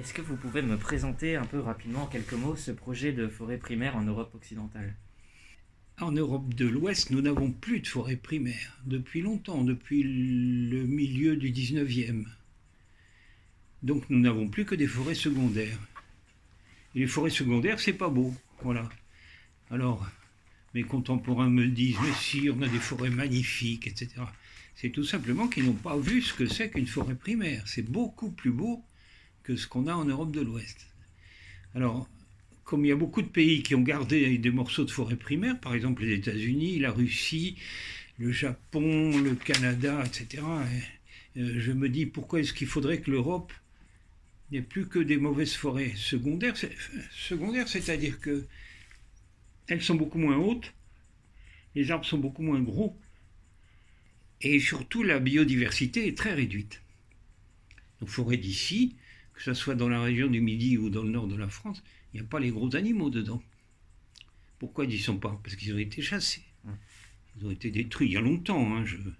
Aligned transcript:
Est-ce 0.00 0.14
que 0.14 0.22
vous 0.22 0.36
pouvez 0.36 0.62
me 0.62 0.78
présenter 0.78 1.36
un 1.36 1.44
peu 1.44 1.60
rapidement, 1.60 2.04
en 2.04 2.06
quelques 2.06 2.32
mots, 2.32 2.56
ce 2.56 2.70
projet 2.70 3.12
de 3.12 3.28
forêt 3.28 3.58
primaire 3.58 3.96
en 3.96 4.02
Europe 4.02 4.34
occidentale? 4.34 4.94
En 6.00 6.10
Europe 6.10 6.54
de 6.54 6.66
l'Ouest, 6.66 7.10
nous 7.10 7.20
n'avons 7.20 7.52
plus 7.52 7.80
de 7.80 7.86
forêt 7.86 8.16
primaire 8.16 8.80
depuis 8.86 9.20
longtemps, 9.20 9.62
depuis 9.62 10.02
le 10.02 10.86
milieu 10.86 11.36
du 11.36 11.52
19e. 11.52 12.24
Donc 13.82 14.08
nous 14.08 14.18
n'avons 14.18 14.48
plus 14.48 14.64
que 14.64 14.74
des 14.74 14.86
forêts 14.86 15.14
secondaires. 15.14 15.78
Et 16.94 17.00
les 17.00 17.06
forêts 17.06 17.28
secondaires, 17.28 17.78
c'est 17.78 17.92
pas 17.92 18.08
beau. 18.08 18.32
Voilà. 18.62 18.88
Alors, 19.70 20.08
mes 20.72 20.84
contemporains 20.84 21.50
me 21.50 21.66
disent, 21.66 21.98
mais 22.02 22.14
si, 22.18 22.48
on 22.48 22.62
a 22.62 22.68
des 22.68 22.78
forêts 22.78 23.10
magnifiques, 23.10 23.86
etc. 23.86 24.22
C'est 24.76 24.88
tout 24.88 25.04
simplement 25.04 25.46
qu'ils 25.46 25.66
n'ont 25.66 25.74
pas 25.74 25.98
vu 25.98 26.22
ce 26.22 26.32
que 26.32 26.46
c'est 26.46 26.70
qu'une 26.70 26.86
forêt 26.86 27.16
primaire. 27.16 27.62
C'est 27.66 27.82
beaucoup 27.82 28.30
plus 28.30 28.50
beau 28.50 28.82
ce 29.56 29.66
qu'on 29.66 29.86
a 29.86 29.94
en 29.94 30.04
Europe 30.04 30.32
de 30.32 30.40
l'Ouest. 30.40 30.86
Alors, 31.74 32.08
comme 32.64 32.84
il 32.84 32.88
y 32.88 32.92
a 32.92 32.96
beaucoup 32.96 33.22
de 33.22 33.28
pays 33.28 33.62
qui 33.62 33.74
ont 33.74 33.82
gardé 33.82 34.38
des 34.38 34.50
morceaux 34.50 34.84
de 34.84 34.90
forêt 34.90 35.16
primaire, 35.16 35.58
par 35.58 35.74
exemple 35.74 36.04
les 36.04 36.14
États-Unis, 36.14 36.78
la 36.78 36.92
Russie, 36.92 37.56
le 38.18 38.30
Japon, 38.30 39.18
le 39.18 39.34
Canada, 39.34 40.02
etc., 40.04 40.42
euh, 41.36 41.60
je 41.60 41.72
me 41.72 41.88
dis 41.88 42.06
pourquoi 42.06 42.40
est-ce 42.40 42.52
qu'il 42.52 42.66
faudrait 42.66 43.00
que 43.00 43.10
l'Europe 43.10 43.52
n'ait 44.50 44.62
plus 44.62 44.86
que 44.86 44.98
des 44.98 45.16
mauvaises 45.16 45.54
forêts 45.54 45.94
secondaires? 45.96 46.54
Secondaires, 47.10 47.68
c'est-à-dire 47.68 48.20
que 48.20 48.44
elles 49.68 49.82
sont 49.82 49.94
beaucoup 49.94 50.18
moins 50.18 50.36
hautes, 50.36 50.72
les 51.74 51.90
arbres 51.90 52.04
sont 52.04 52.18
beaucoup 52.18 52.42
moins 52.42 52.60
gros, 52.60 52.96
et 54.40 54.58
surtout 54.58 55.02
la 55.02 55.18
biodiversité 55.18 56.08
est 56.08 56.16
très 56.16 56.34
réduite. 56.34 56.82
Nos 58.00 58.06
forêts 58.06 58.36
d'ici, 58.36 58.96
que 59.40 59.44
ce 59.46 59.54
soit 59.54 59.74
dans 59.74 59.88
la 59.88 60.02
région 60.02 60.28
du 60.28 60.42
Midi 60.42 60.76
ou 60.76 60.90
dans 60.90 61.02
le 61.02 61.08
nord 61.08 61.26
de 61.26 61.34
la 61.34 61.48
France, 61.48 61.82
il 62.12 62.20
n'y 62.20 62.26
a 62.26 62.28
pas 62.28 62.40
les 62.40 62.50
gros 62.50 62.76
animaux 62.76 63.08
dedans. 63.08 63.42
Pourquoi 64.58 64.84
ils 64.84 64.90
n'y 64.90 64.98
sont 64.98 65.16
pas? 65.16 65.40
Parce 65.42 65.56
qu'ils 65.56 65.72
ont 65.72 65.78
été 65.78 66.02
chassés. 66.02 66.42
Ils 67.38 67.46
ont 67.46 67.50
été 67.50 67.70
détruits 67.70 68.08
il 68.08 68.12
y 68.12 68.16
a 68.18 68.20
longtemps. 68.20 68.76
Hein, 68.76 68.84
je 68.84 68.98
ne 68.98 69.02
peux 69.02 69.14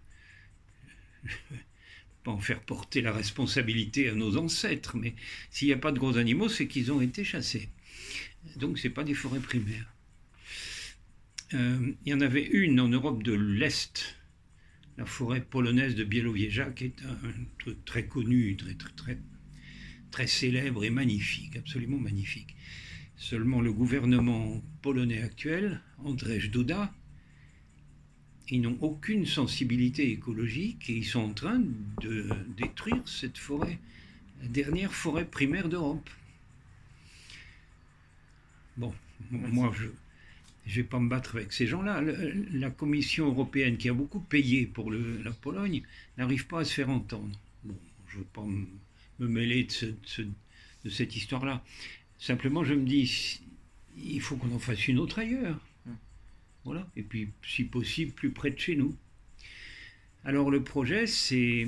pas 2.22 2.32
en 2.32 2.38
faire 2.38 2.60
porter 2.60 3.00
la 3.00 3.12
responsabilité 3.12 4.10
à 4.10 4.14
nos 4.14 4.36
ancêtres, 4.36 4.94
mais 4.94 5.14
s'il 5.50 5.68
n'y 5.68 5.72
a 5.74 5.78
pas 5.78 5.90
de 5.90 5.98
gros 5.98 6.18
animaux, 6.18 6.50
c'est 6.50 6.68
qu'ils 6.68 6.92
ont 6.92 7.00
été 7.00 7.24
chassés. 7.24 7.70
Donc 8.56 8.78
ce 8.78 8.88
n'est 8.88 8.94
pas 8.94 9.04
des 9.04 9.14
forêts 9.14 9.40
primaires. 9.40 9.90
Euh, 11.54 11.94
il 12.04 12.10
y 12.10 12.14
en 12.14 12.20
avait 12.20 12.44
une 12.44 12.78
en 12.78 12.88
Europe 12.88 13.22
de 13.22 13.32
l'Est, 13.32 14.16
la 14.98 15.06
forêt 15.06 15.40
polonaise 15.40 15.94
de 15.94 16.04
Bielowieża, 16.04 16.72
qui 16.72 16.84
est 16.84 17.02
un 17.06 17.32
truc 17.58 17.82
très 17.86 18.06
connu, 18.06 18.54
très, 18.58 18.74
très, 18.74 18.92
très 18.92 19.18
très 20.10 20.26
célèbre 20.26 20.84
et 20.84 20.90
magnifique, 20.90 21.56
absolument 21.56 21.98
magnifique. 21.98 22.56
Seulement 23.16 23.60
le 23.60 23.72
gouvernement 23.72 24.62
polonais 24.82 25.22
actuel, 25.22 25.80
Andrzej 26.04 26.50
Duda, 26.50 26.92
ils 28.48 28.60
n'ont 28.60 28.78
aucune 28.80 29.26
sensibilité 29.26 30.10
écologique 30.10 30.90
et 30.90 30.96
ils 30.96 31.04
sont 31.04 31.20
en 31.20 31.34
train 31.34 31.62
de 32.02 32.28
détruire 32.56 33.06
cette 33.06 33.38
forêt, 33.38 33.78
la 34.42 34.48
dernière 34.48 34.92
forêt 34.92 35.24
primaire 35.24 35.68
d'Europe. 35.68 36.10
Bon, 38.76 38.92
moi 39.30 39.72
je 39.76 39.86
ne 39.86 39.92
vais 40.74 40.84
pas 40.84 40.98
me 40.98 41.08
battre 41.08 41.36
avec 41.36 41.52
ces 41.52 41.66
gens-là. 41.66 42.02
La 42.52 42.70
Commission 42.70 43.26
européenne, 43.26 43.76
qui 43.76 43.88
a 43.88 43.94
beaucoup 43.94 44.20
payé 44.20 44.66
pour 44.66 44.90
la 44.90 45.30
Pologne, 45.30 45.82
n'arrive 46.16 46.46
pas 46.46 46.60
à 46.60 46.64
se 46.64 46.74
faire 46.74 46.90
entendre. 46.90 47.38
Bon, 47.64 47.78
je 48.08 48.16
ne 48.16 48.20
veux 48.20 48.28
pas 48.32 48.44
me 48.44 48.66
mêler 49.28 49.64
de, 49.64 50.90
cette 50.90 51.16
histoire-là. 51.16 51.64
Simplement, 52.18 52.64
je 52.64 52.74
me 52.74 52.84
dis, 52.84 53.40
il 53.96 54.20
faut 54.20 54.36
qu'on 54.36 54.52
en 54.54 54.58
fasse 54.58 54.88
une 54.88 54.98
autre 54.98 55.18
ailleurs. 55.18 55.60
Hum. 55.86 55.96
Voilà. 56.64 56.88
Et 56.96 57.02
puis, 57.02 57.30
si 57.46 57.64
possible, 57.64 58.12
plus 58.12 58.30
près 58.30 58.50
de 58.50 58.58
chez 58.58 58.76
nous. 58.76 58.96
Alors, 60.24 60.50
le 60.50 60.62
projet, 60.62 61.06
c'est. 61.06 61.66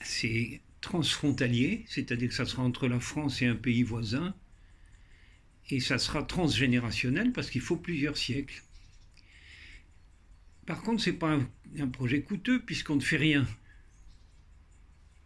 C'est 0.00 0.60
transfrontalier, 0.82 1.86
c'est-à-dire 1.88 2.28
que 2.28 2.34
ça 2.34 2.44
sera 2.44 2.62
entre 2.62 2.88
la 2.88 3.00
France 3.00 3.40
et 3.40 3.46
un 3.46 3.54
pays 3.54 3.82
voisin, 3.82 4.34
et 5.70 5.80
ça 5.80 5.96
sera 5.96 6.22
transgénérationnel 6.22 7.32
parce 7.32 7.48
qu'il 7.48 7.62
faut 7.62 7.76
plusieurs 7.76 8.18
siècles. 8.18 8.62
Par 10.66 10.82
contre, 10.82 11.02
ce 11.02 11.08
n'est 11.08 11.16
pas 11.16 11.38
un 11.78 11.88
projet 11.88 12.20
coûteux 12.20 12.60
puisqu'on 12.60 12.96
ne 12.96 13.00
fait 13.00 13.16
rien. 13.16 13.46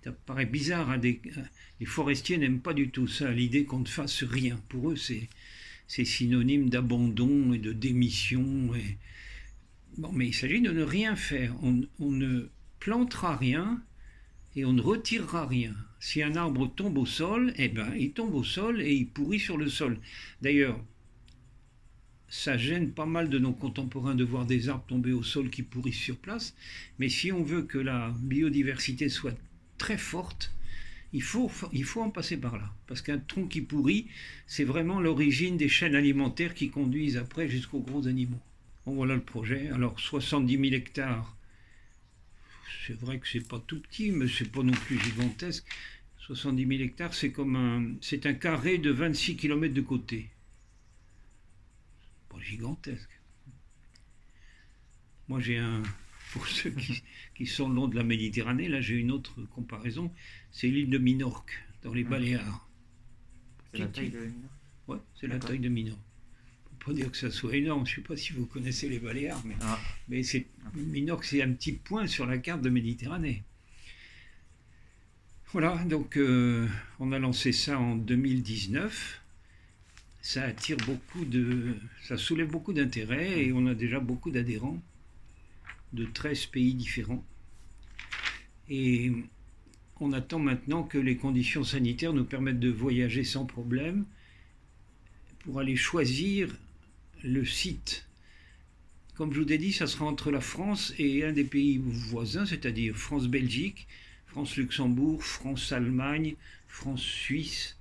Ça 0.04 0.12
paraît 0.12 0.46
bizarre. 0.46 0.90
Hein, 0.90 1.00
les 1.00 1.86
forestiers 1.86 2.38
n'aiment 2.38 2.60
pas 2.60 2.74
du 2.74 2.90
tout 2.90 3.08
ça, 3.08 3.30
l'idée 3.30 3.64
qu'on 3.64 3.80
ne 3.80 3.88
fasse 3.88 4.22
rien. 4.22 4.60
Pour 4.68 4.90
eux, 4.90 4.96
c'est, 4.96 5.28
synonyme 6.04 6.70
d'abandon 6.70 7.52
et 7.52 7.58
de 7.58 7.72
démission. 7.72 8.70
Bon, 9.96 10.12
mais 10.12 10.28
il 10.28 10.34
s'agit 10.34 10.60
de 10.60 10.70
ne 10.70 10.82
rien 10.82 11.16
faire. 11.16 11.54
On, 11.62 12.10
ne 12.10 12.48
plantera 12.78 13.36
rien 13.36 13.82
et 14.54 14.64
on 14.64 14.72
ne 14.72 14.82
retirera 14.82 15.46
rien. 15.46 15.74
Si 16.00 16.22
un 16.22 16.36
arbre 16.36 16.72
tombe 16.72 16.98
au 16.98 17.06
sol, 17.06 17.52
eh 17.56 17.68
ben, 17.68 17.92
il 17.98 18.12
tombe 18.12 18.34
au 18.34 18.44
sol 18.44 18.80
et 18.80 18.94
il 18.94 19.08
pourrit 19.08 19.40
sur 19.40 19.56
le 19.56 19.68
sol. 19.68 19.98
D'ailleurs, 20.42 20.80
ça 22.28 22.56
gêne 22.56 22.92
pas 22.92 23.06
mal 23.06 23.28
de 23.28 23.38
nos 23.38 23.52
contemporains 23.52 24.14
de 24.14 24.22
voir 24.22 24.46
des 24.46 24.68
arbres 24.68 24.84
tomber 24.86 25.12
au 25.12 25.22
sol 25.22 25.50
qui 25.50 25.62
pourrissent 25.62 25.96
sur 25.98 26.16
place. 26.16 26.54
Mais 26.98 27.08
si 27.08 27.32
on 27.32 27.42
veut 27.42 27.62
que 27.62 27.78
la 27.78 28.14
biodiversité 28.20 29.08
soit 29.08 29.36
très 29.78 29.98
forte, 29.98 30.52
il 31.12 31.22
faut, 31.22 31.50
il 31.72 31.84
faut 31.84 32.02
en 32.02 32.10
passer 32.10 32.36
par 32.36 32.58
là. 32.58 32.70
Parce 32.86 33.00
qu'un 33.00 33.18
tronc 33.18 33.46
qui 33.46 33.62
pourrit, 33.62 34.08
c'est 34.46 34.64
vraiment 34.64 35.00
l'origine 35.00 35.56
des 35.56 35.68
chaînes 35.68 35.94
alimentaires 35.94 36.54
qui 36.54 36.70
conduisent 36.70 37.16
après 37.16 37.48
jusqu'aux 37.48 37.80
gros 37.80 38.06
animaux. 38.06 38.40
Bon, 38.84 38.94
voilà 38.94 39.14
le 39.14 39.22
projet. 39.22 39.68
Alors, 39.70 39.98
70 39.98 40.52
000 40.58 40.64
hectares, 40.74 41.36
c'est 42.86 42.98
vrai 42.98 43.18
que 43.18 43.28
c'est 43.28 43.46
pas 43.46 43.62
tout 43.66 43.80
petit, 43.80 44.10
mais 44.10 44.28
c'est 44.28 44.50
pas 44.50 44.62
non 44.62 44.72
plus 44.72 44.98
gigantesque. 44.98 45.64
70 46.18 46.66
000 46.66 46.82
hectares, 46.82 47.14
c'est 47.14 47.32
comme 47.32 47.56
un, 47.56 47.94
c'est 48.02 48.26
un 48.26 48.34
carré 48.34 48.76
de 48.76 48.90
26 48.90 49.36
km 49.36 49.72
de 49.72 49.80
côté. 49.80 50.28
Pas 52.28 52.38
gigantesque. 52.40 53.08
Moi, 55.28 55.40
j'ai 55.40 55.58
un, 55.58 55.82
pour 56.32 56.46
ceux 56.46 56.72
qui, 57.34 57.46
sont 57.46 57.68
le 57.68 57.74
long 57.74 57.88
de 57.88 57.96
la 57.96 58.04
Méditerranée, 58.04 58.68
là 58.68 58.80
j'ai 58.80 58.96
une 58.96 59.10
autre 59.10 59.40
comparaison, 59.54 60.12
c'est 60.50 60.68
l'île 60.68 60.90
de 60.90 60.98
Minorque, 60.98 61.64
dans 61.82 61.92
les 61.92 62.04
ah. 62.06 62.10
Baléares. 62.10 62.68
C'est 63.72 63.78
la 63.78 63.86
taille 63.86 64.10
de 64.10 64.18
Minorque 64.18 64.52
Oui, 64.88 64.96
c'est 65.18 65.26
la 65.26 65.38
taille 65.38 65.58
de 65.58 65.68
Minorque. 65.68 65.98
Faut 66.70 66.92
pas 66.92 66.92
dire 66.92 67.10
que 67.10 67.16
ça 67.16 67.30
soit 67.30 67.56
énorme, 67.56 67.86
je 67.86 67.92
ne 67.92 67.96
sais 67.96 68.02
pas 68.02 68.16
si 68.16 68.32
vous 68.32 68.46
connaissez 68.46 68.88
les 68.88 68.98
Baléares, 68.98 69.42
mais, 69.44 69.56
ah. 69.60 69.78
mais 70.08 70.22
c'est, 70.22 70.46
Minorque 70.74 71.24
c'est 71.24 71.42
un 71.42 71.52
petit 71.52 71.72
point 71.72 72.06
sur 72.06 72.26
la 72.26 72.38
carte 72.38 72.62
de 72.62 72.70
Méditerranée. 72.70 73.42
Voilà, 75.52 75.82
donc 75.84 76.18
euh, 76.18 76.68
on 76.98 77.10
a 77.12 77.18
lancé 77.18 77.52
ça 77.52 77.78
en 77.78 77.96
2019 77.96 79.22
ça 80.20 80.42
attire 80.42 80.76
beaucoup 80.84 81.24
de. 81.24 81.74
ça 82.02 82.18
soulève 82.18 82.48
beaucoup 82.48 82.74
d'intérêt 82.74 83.44
et 83.44 83.52
on 83.52 83.66
a 83.66 83.74
déjà 83.74 83.98
beaucoup 83.98 84.30
d'adhérents 84.30 84.78
de 85.92 86.04
13 86.04 86.46
pays 86.46 86.74
différents. 86.74 87.24
Et 88.68 89.12
on 90.00 90.12
attend 90.12 90.38
maintenant 90.38 90.82
que 90.82 90.98
les 90.98 91.16
conditions 91.16 91.64
sanitaires 91.64 92.12
nous 92.12 92.24
permettent 92.24 92.60
de 92.60 92.70
voyager 92.70 93.24
sans 93.24 93.46
problème 93.46 94.04
pour 95.40 95.60
aller 95.60 95.76
choisir 95.76 96.54
le 97.24 97.44
site. 97.44 98.06
Comme 99.14 99.32
je 99.32 99.40
vous 99.40 99.52
ai 99.52 99.58
dit, 99.58 99.72
ça 99.72 99.86
sera 99.86 100.04
entre 100.04 100.30
la 100.30 100.40
France 100.40 100.94
et 100.98 101.24
un 101.24 101.32
des 101.32 101.44
pays 101.44 101.78
voisins, 101.82 102.46
c'est-à-dire 102.46 102.94
France-Belgique, 102.94 103.88
France-Luxembourg, 104.26 105.24
France-Allemagne, 105.24 106.36
France-Suisse, 106.68 107.76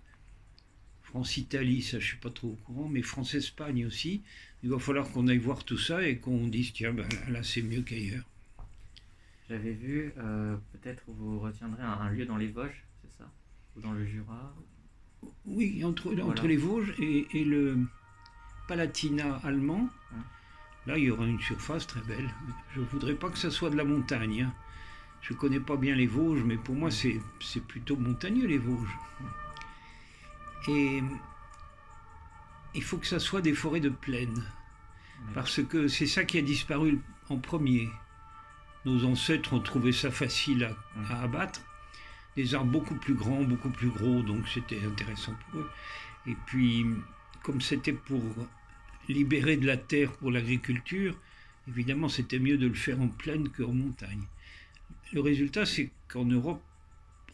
France-Italie, 1.03 1.83
ça 1.83 1.99
je 1.99 2.07
suis 2.07 2.17
pas 2.17 2.31
trop 2.31 2.49
au 2.49 2.57
courant, 2.65 2.89
mais 2.89 3.01
France-Espagne 3.01 3.85
aussi. 3.85 4.21
Il 4.67 4.71
va 4.71 4.79
falloir 4.79 5.09
qu'on 5.09 5.29
aille 5.29 5.37
voir 5.37 5.63
tout 5.63 5.77
ça 5.77 6.05
et 6.05 6.17
qu'on 6.17 6.45
dise 6.45 6.73
tiens 6.73 6.91
ben, 6.91 7.07
là 7.29 7.41
c'est 7.41 7.61
mieux 7.61 7.83
qu'ailleurs. 7.83 8.25
J'avais 9.49 9.71
vu, 9.71 10.11
euh, 10.17 10.57
peut-être 10.73 11.03
vous 11.07 11.39
retiendrez 11.39 11.81
un, 11.81 12.09
lieu 12.09 12.25
dans 12.25 12.35
les 12.35 12.49
Vosges, 12.49 12.83
c'est 13.01 13.17
ça? 13.17 13.31
Ou 13.77 13.79
dans 13.79 13.93
le 13.93 14.05
Jura? 14.05 14.53
Oui, 15.45 15.85
entre, 15.85 16.13
entre 16.21 16.47
les 16.47 16.57
Vosges 16.57 16.93
et, 16.99 17.45
le 17.45 17.77
Palatinat 18.67 19.37
allemand. 19.45 19.87
Hein? 20.13 20.23
Là, 20.85 20.97
il 20.97 21.05
y 21.05 21.11
aura 21.11 21.25
une 21.25 21.39
surface 21.39 21.87
très 21.87 22.01
belle. 22.01 22.29
Je 22.75 22.81
ne 22.81 22.85
voudrais 22.87 23.15
pas 23.15 23.29
que 23.29 23.37
ça 23.37 23.49
soit 23.49 23.69
de 23.69 23.77
la 23.77 23.85
montagne. 23.85 24.41
Hein. 24.41 24.53
Je 25.21 25.33
ne 25.33 25.37
connais 25.37 25.61
pas 25.61 25.77
bien 25.77 25.95
les 25.95 26.07
Vosges, 26.07 26.43
mais 26.43 26.57
pour 26.57 26.75
moi, 26.75 26.91
c'est 26.91 27.21
plutôt 27.69 27.95
montagneux, 27.95 28.47
les 28.47 28.57
Vosges. 28.57 28.97
Et 30.67 31.01
il 32.75 32.83
faut 32.83 32.97
que 32.97 33.07
ça 33.07 33.19
soit 33.19 33.39
des 33.39 33.53
forêts 33.53 33.79
de 33.79 33.87
plaine. 33.87 34.43
Parce 35.33 35.63
que 35.63 35.87
c'est 35.87 36.07
ça 36.07 36.23
qui 36.23 36.37
a 36.37 36.41
disparu 36.41 36.99
en 37.29 37.37
premier. 37.37 37.89
Nos 38.85 39.05
ancêtres 39.05 39.53
ont 39.53 39.59
trouvé 39.59 39.91
ça 39.91 40.11
facile 40.11 40.73
à, 41.09 41.23
abattre. 41.23 41.61
des 42.35 42.55
arbres 42.55 42.71
beaucoup 42.71 42.95
plus 42.95 43.15
grands, 43.15 43.43
beaucoup 43.43 43.69
plus 43.69 43.89
gros, 43.89 44.21
donc 44.21 44.47
c'était 44.47 44.79
intéressant 44.85 45.33
pour 45.49 45.61
eux. 45.61 45.69
Et 46.27 46.35
puis, 46.45 46.85
comme 47.43 47.61
c'était 47.61 47.93
pour 47.93 48.21
libérer 49.09 49.57
de 49.57 49.65
la 49.65 49.77
terre 49.77 50.11
pour 50.13 50.31
l'agriculture, 50.31 51.17
évidemment, 51.67 52.09
c'était 52.09 52.39
mieux 52.39 52.57
de 52.57 52.67
le 52.67 52.73
faire 52.73 53.01
en 53.01 53.07
plaine 53.07 53.49
qu'en 53.49 53.73
montagne. 53.73 54.23
Le 55.13 55.21
résultat, 55.21 55.65
c'est 55.65 55.89
qu'en 56.07 56.25
Europe, 56.25 56.61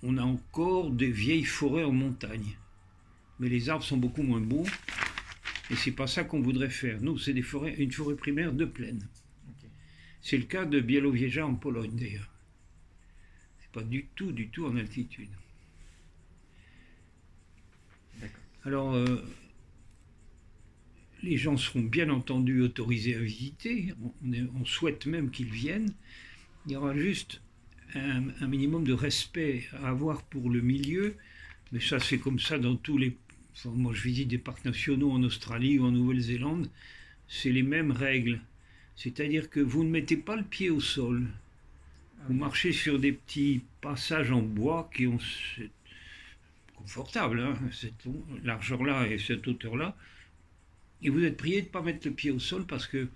on 0.04 0.18
a 0.18 0.24
encore 0.24 0.92
des 0.92 1.10
vieilles 1.10 1.46
forêts 1.46 1.84
en 1.84 1.92
montagne. 1.92 2.58
Mais 3.40 3.50
les 3.50 3.70
arbres 3.70 3.84
sont 3.84 3.98
beaucoup 3.98 4.24
moins 4.24 4.42
beaux. 4.42 4.66
Et 5.72 5.76
c'est 5.76 5.92
pas 5.92 6.08
ça 6.08 6.24
qu'on 6.24 6.42
voudrait 6.42 6.70
faire. 6.70 7.02
Nous, 7.02 7.18
c'est 7.18 7.34
des 7.34 7.42
forêts, 7.42 7.76
une 7.78 7.92
forêt 7.92 8.16
primaire 8.16 8.54
de 8.54 8.66
plaine. 8.66 9.08
C'est 10.22 10.38
le 10.38 10.44
cas 10.44 10.66
de 10.66 10.80
Białowieża 10.80 11.46
en 11.46 11.56
Pologne 11.56 11.96
d'ailleurs. 11.96 12.30
C'est 13.60 13.72
pas 13.72 13.84
du 13.84 14.08
tout, 14.16 14.32
du 14.32 14.50
tout 14.50 14.66
en 14.66 14.78
altitude. 14.78 15.30
Alors, 18.66 18.94
euh, 18.94 19.22
les 21.22 21.38
gens 21.38 21.58
seront 21.58 21.82
bien 21.82 22.10
entendu 22.10 22.62
autorisés 22.62 23.16
à 23.16 23.20
visiter. 23.20 23.94
On, 24.56 24.66
souhaite 24.66 25.06
même 25.06 25.32
qu'ils 25.32 25.52
viennent. 25.52 25.94
Il 26.66 26.72
y 26.72 26.76
aura 26.78 26.96
juste 26.96 27.42
un, 27.96 28.30
un, 28.40 28.48
minimum 28.48 28.86
de 28.86 28.94
respect 28.94 29.68
à 29.74 29.90
avoir 29.90 30.24
pour 30.24 30.50
le 30.50 30.62
milieu. 30.62 31.16
Mais 31.74 31.82
ça, 31.82 32.00
c'est 32.00 32.20
comme 32.20 32.40
ça 32.40 32.58
dans 32.58 32.78
tous 32.78 32.98
les. 32.98 33.18
Moi, 33.66 33.94
je 33.94 34.02
visite 34.02 34.28
des 34.28 34.38
parcs 34.38 34.66
nationaux 34.66 35.12
en 35.12 35.24
Australie 35.24 35.80
ou 35.80 35.86
en 35.86 35.92
Nouvelle-Zélande. 35.92 36.70
C'est 37.28 37.52
les 37.52 37.64
mêmes 37.64 37.92
règles. 37.92 38.42
C'est-à-dire 38.96 39.50
que 39.50 39.60
vous 39.60 39.84
ne 39.84 39.90
mettez 39.90 40.18
pas 40.18 40.36
le 40.36 40.44
pied 40.44 40.70
au 40.70 40.80
sol. 40.80 41.28
Vous 42.28 42.34
marchez 42.34 42.72
sur 42.72 43.00
des 43.00 43.12
petits 43.12 43.62
passages 43.82 44.32
en 44.32 44.42
bois 44.42 44.90
qui 44.94 45.08
ont 45.08 45.20
confortable, 46.76 47.40
hein, 47.40 47.58
cette 47.72 48.06
largeur-là 48.44 49.08
et 49.08 49.18
cette 49.18 49.48
hauteur-là. 49.48 49.96
Et 51.02 51.10
vous 51.10 51.24
êtes 51.24 51.38
prié 51.38 51.62
de 51.62 51.68
ne 51.68 51.72
pas 51.72 51.82
mettre 51.82 52.08
le 52.08 52.14
pied 52.14 52.32
au 52.32 52.40
sol 52.40 52.66
parce 52.66 52.88
que, 52.88 53.08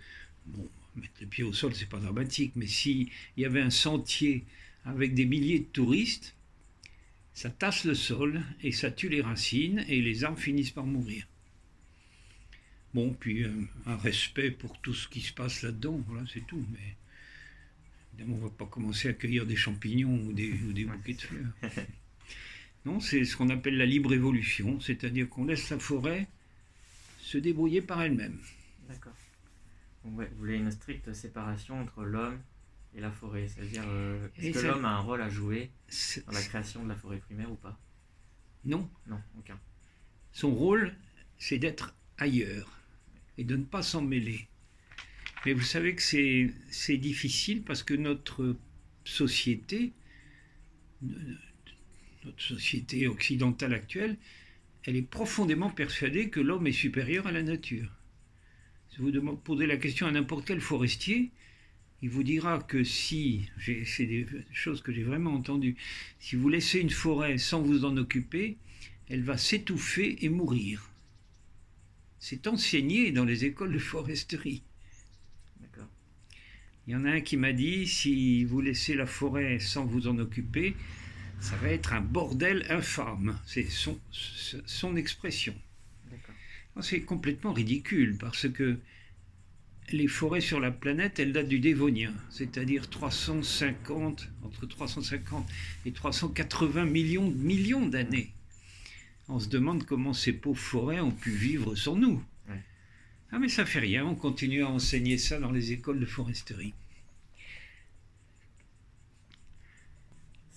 bon, 0.46 0.68
mettre 0.96 1.14
le 1.22 1.28
pied 1.28 1.44
au 1.44 1.54
sol, 1.54 1.74
c'est 1.74 1.90
pas 1.90 2.00
dramatique, 2.00 2.54
mais 2.56 2.68
s'il 2.68 3.10
y 3.38 3.46
avait 3.46 3.62
un 3.62 3.70
sentier 3.70 4.44
avec 4.86 5.14
des 5.14 5.26
milliers 5.26 5.60
de 5.60 5.66
touristes, 5.66 6.37
ça 7.38 7.52
tasse 7.52 7.84
le 7.84 7.94
sol 7.94 8.42
et 8.64 8.72
ça 8.72 8.90
tue 8.90 9.10
les 9.10 9.22
racines 9.22 9.86
et 9.88 10.02
les 10.02 10.24
arbres 10.24 10.40
finissent 10.40 10.72
par 10.72 10.88
mourir. 10.88 11.28
Bon, 12.96 13.14
puis 13.14 13.44
euh, 13.44 13.52
un 13.86 13.96
respect 13.96 14.50
pour 14.50 14.82
tout 14.82 14.96
ce 14.96 15.08
qui 15.08 15.22
se 15.22 15.34
passe 15.34 15.62
là-dedans, 15.62 16.04
voilà, 16.08 16.26
c'est 16.34 16.48
tout. 16.48 16.66
Mais 16.72 16.96
évidemment, 18.16 18.38
on 18.38 18.46
ne 18.46 18.50
va 18.50 18.56
pas 18.56 18.66
commencer 18.66 19.10
à 19.10 19.14
cueillir 19.14 19.46
des 19.46 19.56
champignons 19.56 20.20
ou 20.26 20.34
des, 20.34 20.52
ou 20.52 20.74
des 20.74 20.86
bouquets 20.86 21.14
de 21.14 21.22
fleurs. 21.22 21.54
Non, 22.86 23.02
c'est 23.02 23.26
ce 23.26 23.36
qu'on 23.36 23.50
appelle 23.50 23.78
la 23.78 23.86
libre 23.86 24.14
évolution, 24.14 24.80
c'est-à-dire 24.80 25.28
qu'on 25.28 25.44
laisse 25.44 25.70
la 25.70 25.78
forêt 25.78 26.26
se 27.20 27.38
débrouiller 27.38 27.82
par 27.82 28.02
elle-même. 28.02 28.40
D'accord. 28.88 29.14
vous 30.06 30.24
voulez 30.38 30.56
une 30.56 30.72
stricte 30.72 31.12
séparation 31.14 31.82
entre 31.82 32.04
l'homme 32.04 32.40
et 32.98 33.02
la 33.02 33.12
forêt, 33.12 33.48
c'est-à-dire 33.48 33.84
euh, 33.88 34.28
est-ce 34.38 34.60
que 34.60 34.68
l'homme 34.68 34.86
a 34.86 34.96
un 34.96 35.00
rôle 35.00 35.22
à 35.22 35.30
jouer 35.30 35.70
dans 36.26 36.34
la 36.34 36.42
création 36.42 36.84
de 36.84 36.90
la 36.90 36.96
forêt 36.96 37.20
primaire 37.20 37.52
ou 37.52 37.56
pas? 37.56 37.80
Non. 38.66 38.90
Non, 39.06 39.22
aucun. 39.38 39.60
Son 40.32 40.54
rôle, 40.54 40.96
c'est 41.38 41.60
d'être 41.60 41.96
ailleurs 42.18 42.82
et 43.38 43.44
de 43.44 43.56
ne 43.56 43.64
pas 43.64 43.84
s'en 43.84 44.02
mêler. 44.02 44.48
Mais 45.46 45.54
vous 45.54 45.62
savez 45.62 45.96
que 45.96 46.02
c'est 46.02 46.98
difficile 46.98 47.62
parce 47.62 47.84
que 47.84 47.94
notre 47.94 48.56
société, 49.06 49.94
notre 51.02 52.42
société 52.42 53.08
occidentale 53.08 53.74
actuelle, 53.74 54.18
elle 54.84 54.96
est 54.96 55.04
profondément 55.04 55.70
persuadée 55.70 56.30
que 56.30 56.40
l'homme 56.40 56.66
est 56.66 56.72
supérieur 56.72 57.28
à 57.28 57.32
la 57.32 57.44
nature. 57.44 57.92
Si 58.90 59.02
vous 59.02 59.12
posez 59.38 59.68
la 59.68 59.78
question 59.78 60.08
à 60.08 60.12
n'importe 60.12 60.48
quel 60.48 60.62
forestier, 60.62 61.32
il 62.02 62.10
vous 62.10 62.24
dira 62.24 62.60
que 62.60 62.84
si, 62.84 63.50
c'est 63.86 64.06
des 64.06 64.28
choses 64.54 64.82
que 64.82 64.92
j'ai 64.92 65.04
vraiment 65.04 65.34
entendues, 65.34 65.76
si 66.20 66.36
vous 66.36 66.50
laissez 66.50 66.80
une 66.80 66.92
forêt 66.92 67.38
sans 67.38 67.62
vous 67.62 67.86
en 67.86 67.98
occuper, 67.98 68.58
elle 69.10 69.24
va 69.24 69.38
s'étouffer 69.38 70.24
et 70.24 70.30
mourir. 70.30 70.92
C'est 72.20 72.48
enseigné 72.48 73.12
dans 73.12 73.26
les 73.26 73.46
écoles 73.46 73.74
de 73.74 73.80
foresterie. 73.80 74.64
Il 76.88 76.94
y 76.94 76.96
en 76.96 77.04
a 77.04 77.12
un 77.12 77.22
qui 77.22 77.36
m'a 77.36 77.52
dit, 77.52 77.86
si 77.86 78.46
vous 78.46 78.62
laissez 78.62 78.94
la 78.94 79.06
forêt 79.06 79.60
sans 79.60 79.86
vous 79.86 80.08
en 80.08 80.18
occuper, 80.20 80.74
ça 81.42 81.58
va 81.58 81.70
être 81.70 81.94
un 81.94 82.02
bordel 82.02 82.66
infâme. 82.70 83.38
C'est 83.46 83.70
son, 83.70 84.00
son 84.12 84.96
expression. 84.96 85.54
C'est 86.82 87.02
complètement 87.02 87.54
ridicule 87.54 88.18
parce 88.18 88.48
que 88.48 88.80
les 89.92 90.08
forêts 90.08 90.42
sur 90.42 90.60
la 90.60 90.72
planète, 90.72 91.20
elles 91.20 91.34
datent 91.34 91.48
du 91.48 91.60
Dévonien, 91.60 92.14
c'est-à-dire 92.30 92.90
350, 92.90 94.30
entre 94.44 94.66
350 94.66 95.48
et 95.86 95.92
380 95.92 96.86
millions, 96.86 97.32
millions 97.32 97.86
d'années. 97.86 98.32
On 99.30 99.40
se 99.40 99.50
demande 99.50 99.86
comment 99.86 100.14
ces 100.14 100.34
pauvres 100.34 100.60
forêts 100.60 101.00
ont 101.00 101.12
pu 101.12 101.32
vivre 101.32 101.76
sans 101.76 101.96
nous. 101.96 102.24
Ah 103.30 103.40
mais 103.40 103.50
ça 103.50 103.66
fait 103.66 103.80
rien, 103.80 104.06
on 104.06 104.16
continue 104.16 104.64
à 104.64 104.70
enseigner 104.70 105.18
ça 105.18 105.38
dans 105.38 105.52
les 105.52 105.74
écoles 105.74 106.00
de 106.00 106.06
foresterie. 106.06 106.74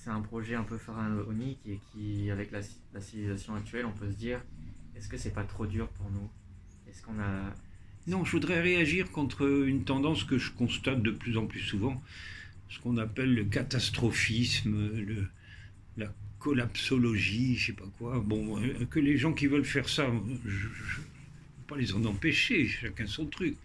c'est 0.00 0.11
un 0.11 0.23
projet 0.23 0.55
un 0.55 0.62
peu 0.62 0.79
pharaonique 0.79 1.61
et 1.67 1.79
qui, 1.93 2.31
avec 2.31 2.50
la, 2.50 2.62
civilisation 3.03 3.55
actuelle, 3.55 3.85
on 3.85 3.93
peut 3.93 4.11
se 4.11 4.17
dire 4.17 4.43
est-ce 4.97 5.09
que 5.09 5.19
c'est 5.19 5.33
pas 5.33 5.44
trop 5.44 5.67
dur 5.67 5.88
pour 5.91 6.11
nous? 6.11 6.29
Est-ce 6.88 7.03
qu'on 7.03 7.19
a. 7.21 7.55
Non, 8.06 8.25
je 8.25 8.32
voudrais 8.32 8.61
réagir 8.61 9.11
contre 9.11 9.47
une 9.67 9.85
tendance 9.85 10.25
que 10.25 10.38
je 10.38 10.50
constate 10.50 11.02
de 11.02 11.11
plus 11.11 11.37
en 11.37 11.47
plus 11.47 11.61
souvent, 11.61 12.02
ce 12.70 12.79
qu'on 12.79 12.97
appelle 12.97 13.35
le 13.35 13.44
catastrophisme, 13.44 14.91
la 15.97 16.12
collapsologie, 16.38 17.56
je 17.56 17.67
sais 17.67 17.73
pas 17.73 17.88
quoi. 17.99 18.19
Bon, 18.19 18.58
euh, 18.58 18.87
que 18.87 18.99
les 18.99 19.19
gens 19.19 19.32
qui 19.35 19.47
veulent 19.47 19.64
faire 19.64 19.88
ça, 19.88 20.11
je 20.47 20.67
ne 20.67 20.70
peux 20.70 21.67
pas 21.69 21.76
les 21.76 21.93
en 21.93 22.05
empêcher, 22.06 22.67
chacun 22.67 23.06
son 23.06 23.26
truc. 23.26 23.56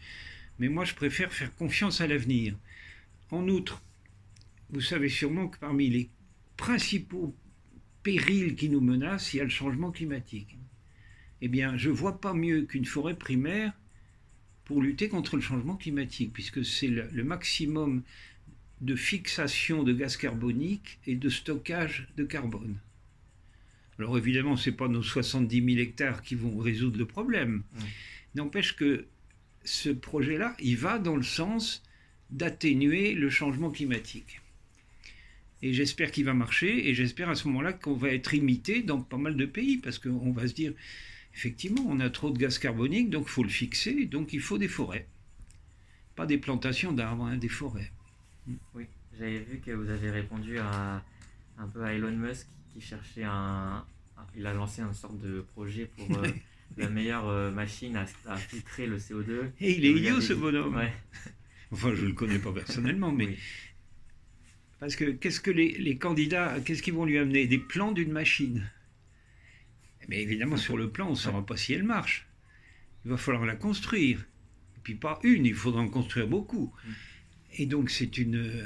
Mais 0.59 0.67
moi, 0.67 0.83
je 0.83 0.93
préfère 0.93 1.31
faire 1.31 1.55
confiance 1.55 2.01
à 2.01 2.07
l'avenir. 2.07 2.55
En 3.31 3.47
outre, 3.47 3.81
vous 4.69 4.81
savez 4.81 5.09
sûrement 5.09 5.47
que 5.47 5.57
parmi 5.57 5.89
les 5.89 6.09
principaux 6.57 7.33
périls 8.03 8.55
qui 8.55 8.69
nous 8.69 8.81
menacent, 8.81 9.33
il 9.33 9.37
y 9.37 9.41
a 9.41 9.45
le 9.45 9.49
changement 9.49 9.91
climatique. 9.91 10.57
Eh 11.41 11.47
bien, 11.47 11.77
je 11.77 11.89
ne 11.89 11.95
vois 11.95 12.19
pas 12.19 12.33
mieux 12.33 12.63
qu'une 12.63 12.85
forêt 12.85 13.15
primaire 13.15 13.73
pour 14.65 14.81
lutter 14.81 15.09
contre 15.09 15.35
le 15.35 15.41
changement 15.41 15.75
climatique, 15.75 16.33
puisque 16.33 16.65
c'est 16.65 16.87
le, 16.87 17.23
maximum 17.23 18.03
de 18.81 18.95
fixation 18.95 19.83
de 19.83 19.93
gaz 19.93 20.17
carbonique 20.17 20.99
et 21.05 21.15
de 21.15 21.29
stockage 21.29 22.07
de 22.17 22.23
carbone. 22.23 22.77
Alors 23.97 24.17
évidemment, 24.17 24.57
ce 24.57 24.69
n'est 24.69 24.75
pas 24.75 24.87
nos 24.87 25.03
70 25.03 25.63
000 25.63 25.77
hectares 25.77 26.21
qui 26.21 26.35
vont 26.35 26.57
résoudre 26.57 26.97
le 26.97 27.05
problème. 27.05 27.63
N'empêche 28.33 28.75
que 28.75 29.05
ce 29.63 29.89
projet-là, 29.89 30.55
il 30.59 30.77
va 30.77 30.99
dans 30.99 31.15
le 31.15 31.23
sens 31.23 31.83
d'atténuer 32.31 33.13
le 33.13 33.29
changement 33.29 33.71
climatique. 33.71 34.41
Et 35.61 35.73
j'espère 35.73 36.11
qu'il 36.11 36.25
va 36.25 36.33
marcher, 36.33 36.89
et 36.89 36.93
j'espère 36.93 37.29
à 37.29 37.35
ce 37.35 37.47
moment-là 37.47 37.73
qu'on 37.73 37.93
va 37.93 38.09
être 38.09 38.33
imité 38.33 38.81
dans 38.81 39.01
pas 39.01 39.17
mal 39.17 39.37
de 39.37 39.45
pays, 39.45 39.77
parce 39.77 39.99
qu'on 39.99 40.31
va 40.31 40.47
se 40.47 40.53
dire, 40.53 40.73
effectivement, 41.35 41.83
on 41.87 41.99
a 41.99 42.09
trop 42.09 42.31
de 42.31 42.37
gaz 42.37 42.57
carbonique, 42.57 43.09
donc 43.09 43.25
il 43.27 43.31
faut 43.31 43.43
le 43.43 43.49
fixer, 43.49 44.05
donc 44.05 44.33
il 44.33 44.39
faut 44.39 44.57
des 44.57 44.67
forêts. 44.67 45.07
Pas 46.15 46.25
des 46.25 46.37
plantations 46.37 46.93
d'arbres, 46.93 47.25
hein, 47.25 47.37
des 47.37 47.49
forêts. 47.49 47.91
Oui, 48.73 48.85
j'avais 49.17 49.39
vu 49.39 49.59
que 49.59 49.71
vous 49.71 49.89
avez 49.89 50.11
répondu 50.11 50.59
à, 50.59 51.03
un 51.57 51.67
peu 51.67 51.83
à 51.83 51.93
Elon 51.93 52.11
Musk 52.11 52.47
qui 52.73 52.81
cherchait 52.81 53.23
un... 53.23 53.85
Il 54.37 54.45
a 54.47 54.53
lancé 54.53 54.81
une 54.81 54.93
sorte 54.93 55.19
de 55.19 55.41
projet 55.41 55.89
pour 55.97 56.19
euh, 56.19 56.27
la 56.77 56.89
meilleure 56.89 57.27
euh, 57.27 57.51
machine 57.51 57.97
à, 57.97 58.37
filtrer 58.37 58.87
le 58.87 58.97
CO2. 58.97 59.51
Et 59.59 59.77
il 59.77 59.85
est 59.85 59.91
idiot 59.91 60.21
ce 60.21 60.33
bonhomme. 60.33 60.81
Enfin, 61.71 61.93
je 61.95 62.03
ne 62.03 62.09
le 62.09 62.13
connais 62.13 62.37
pas 62.37 62.53
personnellement, 62.53 63.11
mais 63.11 63.35
parce 64.79 64.95
que 64.95 65.05
qu'est-ce 65.05 65.39
que 65.39 65.51
les, 65.51 65.97
candidats, 65.97 66.59
qu'est-ce 66.63 66.83
qu'ils 66.83 66.93
vont 66.93 67.05
lui 67.05 67.17
amener? 67.17 67.47
Des 67.47 67.57
plans 67.57 67.91
d'une 67.91 68.11
machine. 68.11 68.69
Mais 70.07 70.21
évidemment, 70.21 70.57
sur 70.57 70.77
le 70.77 70.89
plan, 70.89 71.07
on 71.07 71.11
ne 71.11 71.15
saura 71.15 71.45
pas 71.45 71.57
si 71.57 71.73
elle 71.73 71.83
marche. 71.83 72.27
Il 73.03 73.11
va 73.11 73.17
falloir 73.17 73.45
la 73.45 73.55
construire. 73.55 74.19
Et 74.77 74.79
puis 74.83 74.95
pas 74.95 75.19
une, 75.23 75.45
il 75.45 75.55
faudra 75.55 75.81
en 75.81 75.89
construire 75.89 76.27
beaucoup. 76.27 76.73
Mm. 76.83 76.91
Et 77.57 77.65
donc 77.65 77.89
c'est 77.89 78.17
une... 78.17 78.63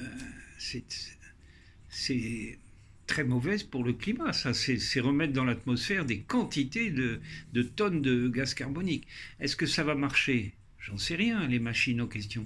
C'est 1.92 2.60
très 3.08 3.24
mauvaise 3.24 3.64
pour 3.64 3.84
le 3.84 3.94
climat, 3.94 4.34
ça. 4.34 4.54
C'est 4.54 5.00
remettre 5.00 5.34
dans 5.34 5.46
l'atmosphère 5.46 6.06
des 6.06 6.20
quantités 6.20 6.92
de, 6.92 7.20
de 7.54 7.64
tonnes 7.64 8.02
de 8.02 8.28
gaz 8.28 8.54
carbonique. 8.54 9.08
Est-ce 9.40 9.56
que 9.56 9.66
ça 9.66 9.84
va 9.84 9.96
marcher? 9.96 10.54
J'en 10.80 10.98
sais 10.98 11.16
rien, 11.16 11.48
les 11.48 11.60
machines 11.60 12.02
en 12.02 12.08
question. 12.08 12.46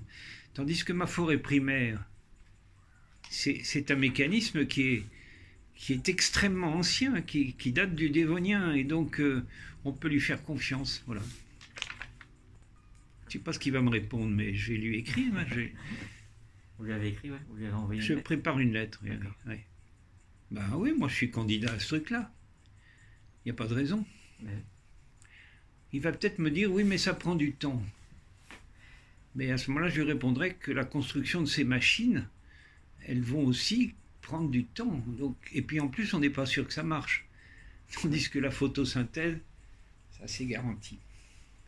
Tandis 0.54 0.86
que 0.86 0.94
ma 0.94 1.08
forêt 1.08 1.38
primaire, 1.38 2.04
c'est 3.30 3.92
un 3.92 3.96
mécanisme 3.96 4.66
qui 4.66 4.82
est, 4.84 5.04
qui 5.75 5.94
est 5.94 6.10
extrêmement 6.10 6.75
ancien, 6.75 7.22
qui, 7.22 7.72
date 7.72 7.96
du 7.96 8.10
Dévonien, 8.10 8.74
et 8.74 8.84
donc 8.84 9.20
euh, 9.20 9.46
on 9.86 9.92
peut 9.92 10.08
lui 10.08 10.22
faire 10.22 10.44
confiance. 10.44 11.03
Voilà. 11.06 11.22
Je 13.22 13.27
ne 13.27 13.32
sais 13.32 13.39
pas 13.39 13.53
ce 13.53 13.60
qu'il 13.60 13.74
va 13.74 13.82
me 13.82 13.89
répondre, 13.89 14.30
mais 14.30 14.53
je 14.53 14.74
vais 14.74 14.80
lui 14.80 14.98
écrire. 14.98 15.34
Hein, 15.36 15.46
Vous 16.77 16.86
lui 16.86 16.94
avez 16.94 17.10
écrit, 17.10 17.32
ouais 17.32 17.38
Vous 17.50 17.56
lui 17.58 17.65
avez 17.65 17.75
envoyé 17.75 18.01
Je 18.01 18.13
prépare 18.13 18.60
une 18.60 18.74
lettre. 18.74 19.01
Oui, 19.03 19.58
Ben 20.51 20.70
oui, 20.75 20.94
moi 20.98 21.08
je 21.08 21.15
suis 21.15 21.32
candidat 21.32 21.72
à 21.74 21.80
ce 21.80 21.88
truc-là. 21.88 22.32
Il 23.44 23.50
n'y 23.50 23.51
a 23.51 23.56
pas 23.56 23.68
de 23.68 23.74
raison. 23.74 24.06
Il 25.92 26.01
va 26.01 26.12
peut-être 26.12 26.39
me 26.39 26.50
dire, 26.50 26.72
oui, 26.72 26.84
mais 26.84 26.98
ça 26.98 27.13
prend 27.13 27.36
du 27.36 27.53
temps. 27.53 27.82
Mais 29.36 29.51
à 29.51 29.58
ce 29.58 29.70
moment-là, 29.72 29.89
je 29.89 30.01
lui 30.01 30.12
répondrai 30.12 30.56
que 30.56 30.72
la 30.72 30.86
construction 30.86 31.42
de 31.42 31.48
ces 31.48 31.63
machines, 31.63 32.27
elles 33.06 33.22
vont 33.22 33.46
aussi 33.46 33.94
prendre 34.24 34.50
du 34.50 34.65
temps. 34.65 35.03
Donc, 35.08 35.38
et 35.53 35.62
puis 35.62 35.80
en 35.80 35.88
plus, 35.88 36.13
on 36.15 36.20
n'est 36.20 36.32
pas 36.32 36.48
sûr 36.48 36.65
que 36.65 36.74
ça 36.74 36.82
marche. 36.82 37.27
Tandis 38.01 38.30
que 38.30 38.39
la 38.39 38.50
photosynthèse, 38.50 39.38
ça 40.18 40.27
c'est 40.27 40.46
garanti. 40.46 40.98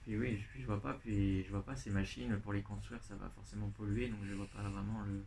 Puis 0.03 0.17
oui, 0.17 0.39
je, 0.59 0.65
vois 0.65 0.81
pas, 0.81 0.93
puis 0.93 1.43
je 1.43 1.49
vois 1.49 1.63
pas 1.63 1.75
ces 1.75 1.91
machines 1.91 2.39
pour 2.39 2.53
les 2.53 2.61
construire, 2.61 3.03
ça 3.03 3.15
va 3.15 3.29
forcément 3.29 3.69
polluer, 3.69 4.07
donc 4.07 4.19
je 4.27 4.33
vois 4.33 4.47
pas 4.47 4.61
vraiment 4.63 5.03
le. 5.03 5.23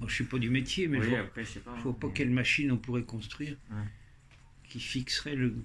Moi, 0.00 0.08
je 0.08 0.14
suis 0.14 0.24
pas 0.24 0.38
du 0.38 0.50
métier, 0.50 0.88
mais 0.88 1.00
je 1.02 1.08
vois, 1.08 1.20
après, 1.20 1.44
sais 1.44 1.60
pas, 1.60 1.74
vois 1.76 1.98
pas 1.98 2.10
quelle 2.10 2.30
machine 2.30 2.70
on 2.72 2.78
pourrait 2.78 3.04
construire 3.04 3.56
qui 4.68 4.80
fixerait 4.80 5.36
le. 5.36 5.64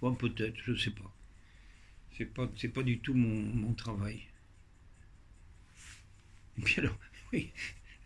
Bon, 0.00 0.14
peut-être, 0.14 0.56
je 0.64 0.74
sais 0.74 0.90
pas. 0.90 1.12
C'est 2.16 2.26
pas, 2.26 2.50
c'est 2.56 2.68
pas 2.68 2.82
du 2.82 2.98
tout 2.98 3.14
mon, 3.14 3.42
mon 3.54 3.72
travail. 3.72 4.22
Et 6.58 6.62
puis 6.62 6.80
alors, 6.80 6.98
oui, 7.32 7.50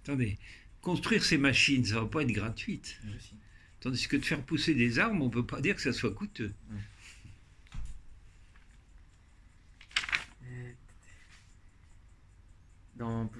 attendez, 0.02 0.38
construire 0.82 1.24
ces 1.24 1.38
machines, 1.38 1.84
ça 1.84 2.00
va 2.00 2.06
pas 2.06 2.22
être 2.22 2.32
gratuite. 2.32 3.00
Tandis 3.80 4.06
que 4.06 4.16
de 4.16 4.24
faire 4.24 4.42
pousser 4.42 4.74
des 4.74 4.98
arbres, 4.98 5.24
on 5.24 5.30
peut 5.30 5.46
pas 5.46 5.60
dire 5.60 5.74
que 5.74 5.80
ça 5.80 5.92
soit 5.92 6.12
coûteux. 6.12 6.52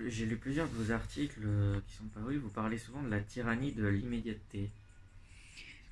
J'ai 0.09 0.27
lu 0.27 0.37
plusieurs 0.37 0.69
de 0.69 0.75
vos 0.75 0.91
articles 0.91 1.41
euh, 1.45 1.81
qui 1.87 1.97
sont 1.97 2.07
parus. 2.07 2.39
Vous 2.39 2.49
parlez 2.49 2.79
souvent 2.79 3.03
de 3.03 3.09
la 3.09 3.21
tyrannie 3.21 3.73
de 3.73 3.87
l'immédiateté. 3.87 4.71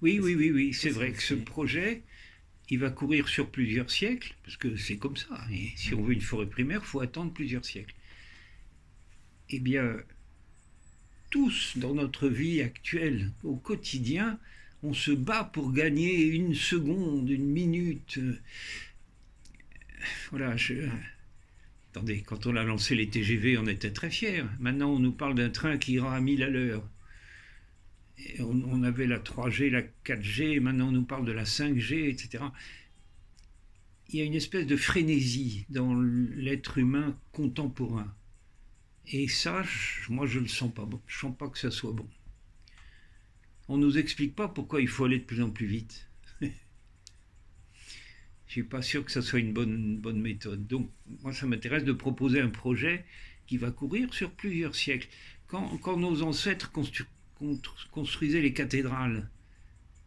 Oui, 0.03 0.19
oui, 0.21 0.35
oui, 0.35 0.51
oui. 0.51 0.75
C'est 0.75 0.91
vrai 0.91 1.13
que 1.13 1.23
ce 1.23 1.35
projet, 1.35 2.03
il 2.69 2.81
va 2.81 2.91
courir 2.91 3.29
sur 3.29 3.49
plusieurs 3.49 3.91
siècles, 3.91 4.35
parce 4.45 4.57
que 4.57 4.77
c'est 4.77 4.97
comme 4.97 5.17
ça. 5.17 5.41
Et 5.53 5.71
si 5.77 5.95
on 5.95 6.03
veut 6.03 6.15
une 6.15 6.21
forêt 6.21 6.47
primaire, 6.47 6.81
il 6.83 6.87
faut 6.87 7.01
attendre 7.01 7.33
plusieurs 7.33 7.65
siècles. 7.65 7.95
Eh 9.51 9.61
bien, 9.61 9.97
tous 11.31 11.75
dans 11.77 11.95
notre 11.95 12.29
vie 12.29 12.61
actuelle, 12.61 13.31
au 13.45 13.57
quotidien, 13.57 14.39
on 14.83 14.93
se 14.93 15.11
bat 15.11 15.45
pour 15.45 15.73
gagner 15.73 16.25
une 16.25 16.55
seconde, 16.55 17.31
une 17.31 17.47
minute. 17.47 18.19
Voilà. 20.31 20.57
Attendez, 21.93 22.23
quand 22.23 22.47
on 22.47 22.57
a 22.57 22.65
lancé 22.65 22.95
les 22.95 23.09
TGV, 23.09 23.59
on 23.59 23.67
était 23.67 23.93
très 23.93 24.11
fiers. 24.11 24.45
Maintenant, 24.59 24.91
on 24.91 24.99
nous 24.99 25.13
parle 25.13 25.35
d'un 25.35 25.51
train 25.51 25.79
qui 25.79 25.93
ira 25.95 26.17
à 26.17 26.21
1000 26.21 26.43
à 26.43 26.49
l'heure 26.49 26.85
on, 28.41 28.83
avait 28.83 29.07
la 29.07 29.19
3G, 29.19 29.71
la 29.71 29.83
4G, 30.05 30.61
maintenant 30.61 30.89
on 30.89 30.93
nous 30.93 31.05
parle 31.05 31.25
de 31.25 31.33
la 31.33 31.45
5G, 31.45 32.09
etc. 32.09 32.45
Il 34.09 34.19
y 34.19 34.23
a 34.23 34.25
une 34.25 34.35
espèce 34.35 34.67
de 34.67 34.77
frénésie 34.77 35.67
dans 35.69 35.95
l'être 36.01 36.79
humain 36.79 37.17
contemporain. 37.33 38.13
Et 39.13 39.27
ça, 39.27 39.65
moi 40.09 40.27
je 40.27 40.39
ne 40.39 40.45
le 40.45 40.49
sens 40.49 40.73
pas 40.73 40.85
bon. 40.85 41.01
Je 41.07 41.17
ne 41.17 41.31
sens 41.31 41.37
pas 41.37 41.49
que 41.49 41.59
ça 41.59 41.71
soit 41.71 41.93
bon. 41.93 42.09
On 43.69 43.77
ne 43.77 43.85
nous 43.85 43.99
explique 43.99 44.37
pas 44.37 44.49
pourquoi 44.49 44.81
il 44.81 44.89
faut 44.89 45.05
aller 45.05 45.19
de 45.19 45.25
plus 45.25 45.43
en 45.43 45.51
plus 45.51 45.67
vite. 45.67 46.09
je 46.41 46.47
ne 46.47 46.51
suis 48.47 48.63
pas 48.63 48.83
sûr 48.83 49.05
que 49.05 49.11
ça 49.11 49.21
soit 49.21 49.41
une 49.41 49.53
bonne, 49.53 49.99
bonne 49.99 50.21
méthode. 50.21 50.67
Donc, 50.67 50.91
moi, 51.23 51.33
ça 51.33 51.47
m'intéresse 51.47 51.85
de 51.85 51.93
proposer 51.93 52.41
un 52.41 52.51
projet 52.51 53.05
qui 53.47 53.57
va 53.57 53.73
courir 53.73 54.15
sur 54.15 54.31
plusieurs 54.31 54.77
siècles. 54.77 55.09
Quand, 55.49 55.97
nos 55.97 56.23
ancêtres 56.23 56.71
construisait 57.91 58.41
les 58.41 58.53
cathédrales, 58.53 59.29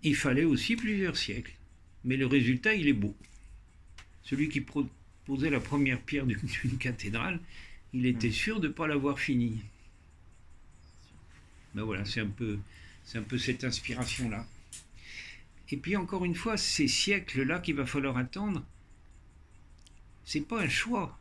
il 0.01 0.15
fallait 0.15 0.45
aussi 0.45 0.77
plusieurs 0.77 1.17
siècles. 1.17 1.57
Mais 2.05 2.15
le 2.15 2.25
résultat, 2.25 2.73
il 2.73 2.87
est 2.87 2.93
beau. 2.93 3.17
Celui 4.21 4.47
qui 4.47 4.65
posait 5.25 5.49
la 5.49 5.59
première 5.59 6.01
pierre 6.01 6.25
d'une 6.25 6.77
cathédrale, 6.79 7.41
il 7.93 8.05
était 8.05 8.29
hmm. 8.29 8.33
sûr 8.33 8.59
de 8.59 8.67
ne 8.67 8.73
pas 8.73 8.87
l'avoir 8.87 9.19
fini. 9.19 9.61
Ben 11.75 11.83
voilà, 11.83 12.05
c'est 12.05 12.21
un 12.21 12.27
peu, 12.27 12.59
c'est 13.03 13.17
un 13.17 13.23
peu 13.23 13.37
cette 13.37 13.63
inspiration-là. 13.63 14.45
Et 15.69 15.77
puis 15.77 15.95
encore 15.95 16.25
une 16.25 16.35
fois, 16.35 16.57
ces 16.57 16.87
siècles-là 16.87 17.59
qu'il 17.59 17.75
va 17.75 17.85
falloir 17.85 18.17
attendre, 18.17 18.63
c'est 20.25 20.47
pas 20.47 20.61
un 20.61 20.69
choix. 20.69 21.17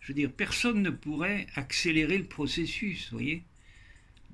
Je 0.00 0.08
veux 0.08 0.14
dire, 0.14 0.32
personne 0.32 0.82
ne 0.82 0.90
pourrait 0.90 1.46
accélérer 1.54 2.18
le 2.18 2.24
processus, 2.24 3.08
vous 3.10 3.18
voyez 3.18 3.42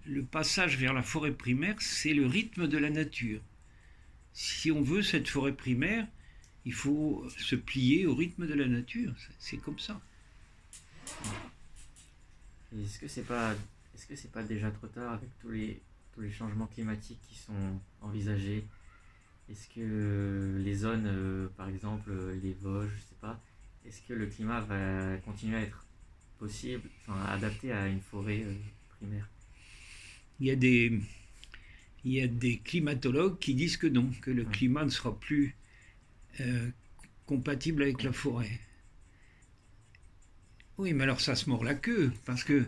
le 0.07 0.23
passage 0.23 0.77
vers 0.77 0.93
la 0.93 1.03
forêt 1.03 1.33
primaire, 1.33 1.77
c'est 1.81 2.13
le 2.13 2.27
rythme 2.27 2.69
de 2.69 2.79
la 2.79 2.91
nature. 2.91 3.41
Si 4.33 4.71
on 4.71 4.83
veut 4.83 5.03
cette 5.03 5.29
forêt 5.29 5.55
primaire, 5.55 6.07
il 6.65 6.73
faut 6.73 7.27
se 7.39 7.57
plier 7.57 8.07
au 8.07 8.15
rythme 8.15 8.47
de 8.47 8.55
la 8.55 8.67
nature. 8.67 9.15
C'est 9.39 9.59
comme 9.59 9.79
ça. 9.79 10.01
Est-ce 12.83 12.99
que 12.99 13.09
c'est 13.09 13.23
pas, 13.23 13.55
est-ce 13.95 14.07
que 14.07 14.17
c'est 14.17 14.33
pas 14.33 14.43
déjà 14.43 14.71
trop 14.71 14.89
tard 14.89 15.13
avec 15.13 15.29
tous 15.41 15.51
les 15.51 15.81
tous 16.13 16.21
les 16.21 16.31
changements 16.31 16.67
climatiques 16.67 17.21
qui 17.29 17.37
sont 17.37 17.81
envisagés? 18.01 18.65
Est-ce 19.51 19.69
que 19.69 20.57
les 20.59 20.75
zones, 20.75 21.07
euh, 21.07 21.49
par 21.57 21.69
exemple 21.69 22.11
les 22.43 22.55
Vosges, 22.55 22.91
je 22.97 23.01
sais 23.01 23.21
pas, 23.21 23.41
est-ce 23.85 24.01
que 24.03 24.15
le 24.15 24.27
climat 24.27 24.61
va 24.61 25.17
continuer 25.19 25.57
à 25.57 25.63
être 25.63 25.85
possible, 26.39 26.89
enfin 27.07 27.23
adapté 27.27 27.73
à 27.73 27.87
une 27.89 28.01
forêt 28.01 28.43
euh, 28.43 28.55
primaire? 28.97 29.29
Il 30.41 30.47
y 30.47 30.51
a 30.51 30.57
des, 30.57 31.01
il 32.05 32.13
y 32.13 32.21
a 32.21 32.27
des 32.27 32.59
climatologues 32.59 33.39
qui 33.39 33.55
disent 33.55 33.77
que 33.77 33.87
non, 33.87 34.11
que 34.23 34.31
le 34.31 34.45
climat 34.45 34.85
ne 34.85 34.91
sera 34.91 35.19
plus 35.19 35.55
euh, 36.41 36.71
compatible 37.27 37.83
avec 37.83 38.03
la 38.03 38.13
forêt. 38.13 38.61
Oui, 40.77 40.93
mais 40.93 41.05
alors 41.05 41.21
ça 41.21 41.37
se 41.37 41.49
mord 41.49 41.63
la 41.63 41.75
queue, 41.75 42.13
parce 42.25 42.43
que 42.43 42.65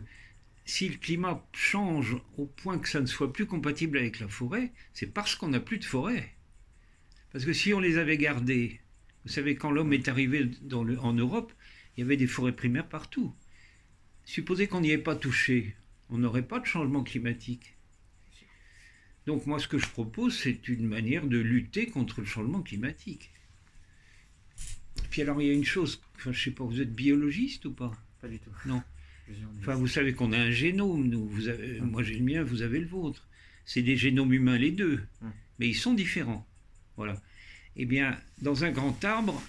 si 0.64 0.88
le 0.88 0.96
climat 0.96 1.44
change 1.52 2.16
au 2.36 2.46
point 2.46 2.78
que 2.78 2.88
ça 2.88 3.00
ne 3.00 3.06
soit 3.06 3.32
plus 3.32 3.46
compatible 3.46 3.98
avec 3.98 4.20
la 4.20 4.28
forêt, 4.28 4.72
c'est 4.92 5.12
parce 5.12 5.34
qu'on 5.34 5.48
n'a 5.48 5.60
plus 5.60 5.78
de 5.78 5.84
forêt. 5.84 6.32
Parce 7.32 7.44
que 7.44 7.52
si 7.52 7.74
on 7.74 7.80
les 7.80 7.98
avait 7.98 8.16
gardées, 8.16 8.80
vous 9.24 9.32
savez, 9.32 9.56
quand 9.56 9.72
l'homme 9.72 9.92
est 9.92 10.08
arrivé 10.08 10.48
en 10.72 11.12
Europe, 11.12 11.52
il 11.96 12.00
y 12.00 12.02
avait 12.04 12.16
des 12.16 12.28
forêts 12.28 12.54
primaires 12.54 12.88
partout. 12.88 13.34
Supposez 14.24 14.68
qu'on 14.68 14.80
n'y 14.80 14.90
ait 14.90 14.98
pas 14.98 15.16
touché, 15.16 15.74
on 16.08 16.18
n'aurait 16.18 16.46
pas 16.46 16.60
de 16.60 16.66
changement 16.66 17.02
climatique. 17.02 17.76
Donc 19.26 19.46
moi 19.46 19.58
ce 19.58 19.66
que 19.66 19.78
je 19.78 19.88
propose, 19.88 20.38
c'est 20.38 20.68
une 20.68 20.86
manière 20.86 21.26
de 21.26 21.38
lutter 21.38 21.86
contre 21.86 22.20
le 22.20 22.26
changement 22.26 22.62
climatique. 22.62 23.32
Puis 25.16 25.22
alors 25.22 25.40
il 25.40 25.48
y 25.48 25.50
a 25.50 25.54
une 25.54 25.64
chose, 25.64 26.02
enfin, 26.16 26.30
je 26.30 26.44
sais 26.44 26.50
pas, 26.50 26.62
vous 26.62 26.78
êtes 26.78 26.94
biologiste 26.94 27.64
ou 27.64 27.72
pas? 27.72 27.90
Pas 28.20 28.28
du 28.28 28.38
tout. 28.38 28.50
Non. 28.66 28.82
Enfin 29.60 29.74
vous 29.74 29.86
savez 29.86 30.12
qu'on 30.12 30.30
a 30.30 30.36
un 30.36 30.50
génome, 30.50 31.08
nous. 31.08 31.26
Vous 31.26 31.48
avez, 31.48 31.80
Moi 31.80 32.02
j'ai 32.02 32.16
le 32.16 32.22
mien, 32.22 32.42
vous 32.42 32.60
avez 32.60 32.78
le 32.78 32.86
vôtre. 32.86 33.26
C'est 33.64 33.80
des 33.80 33.96
génomes 33.96 34.34
humains 34.34 34.58
les 34.58 34.72
deux, 34.72 35.02
mais 35.58 35.68
ils 35.70 35.74
sont 35.74 35.94
différents. 35.94 36.46
Voilà. 36.98 37.18
Eh 37.76 37.86
bien, 37.86 38.20
dans 38.42 38.64
un 38.64 38.70
grand 38.70 39.02
arbre, 39.06 39.42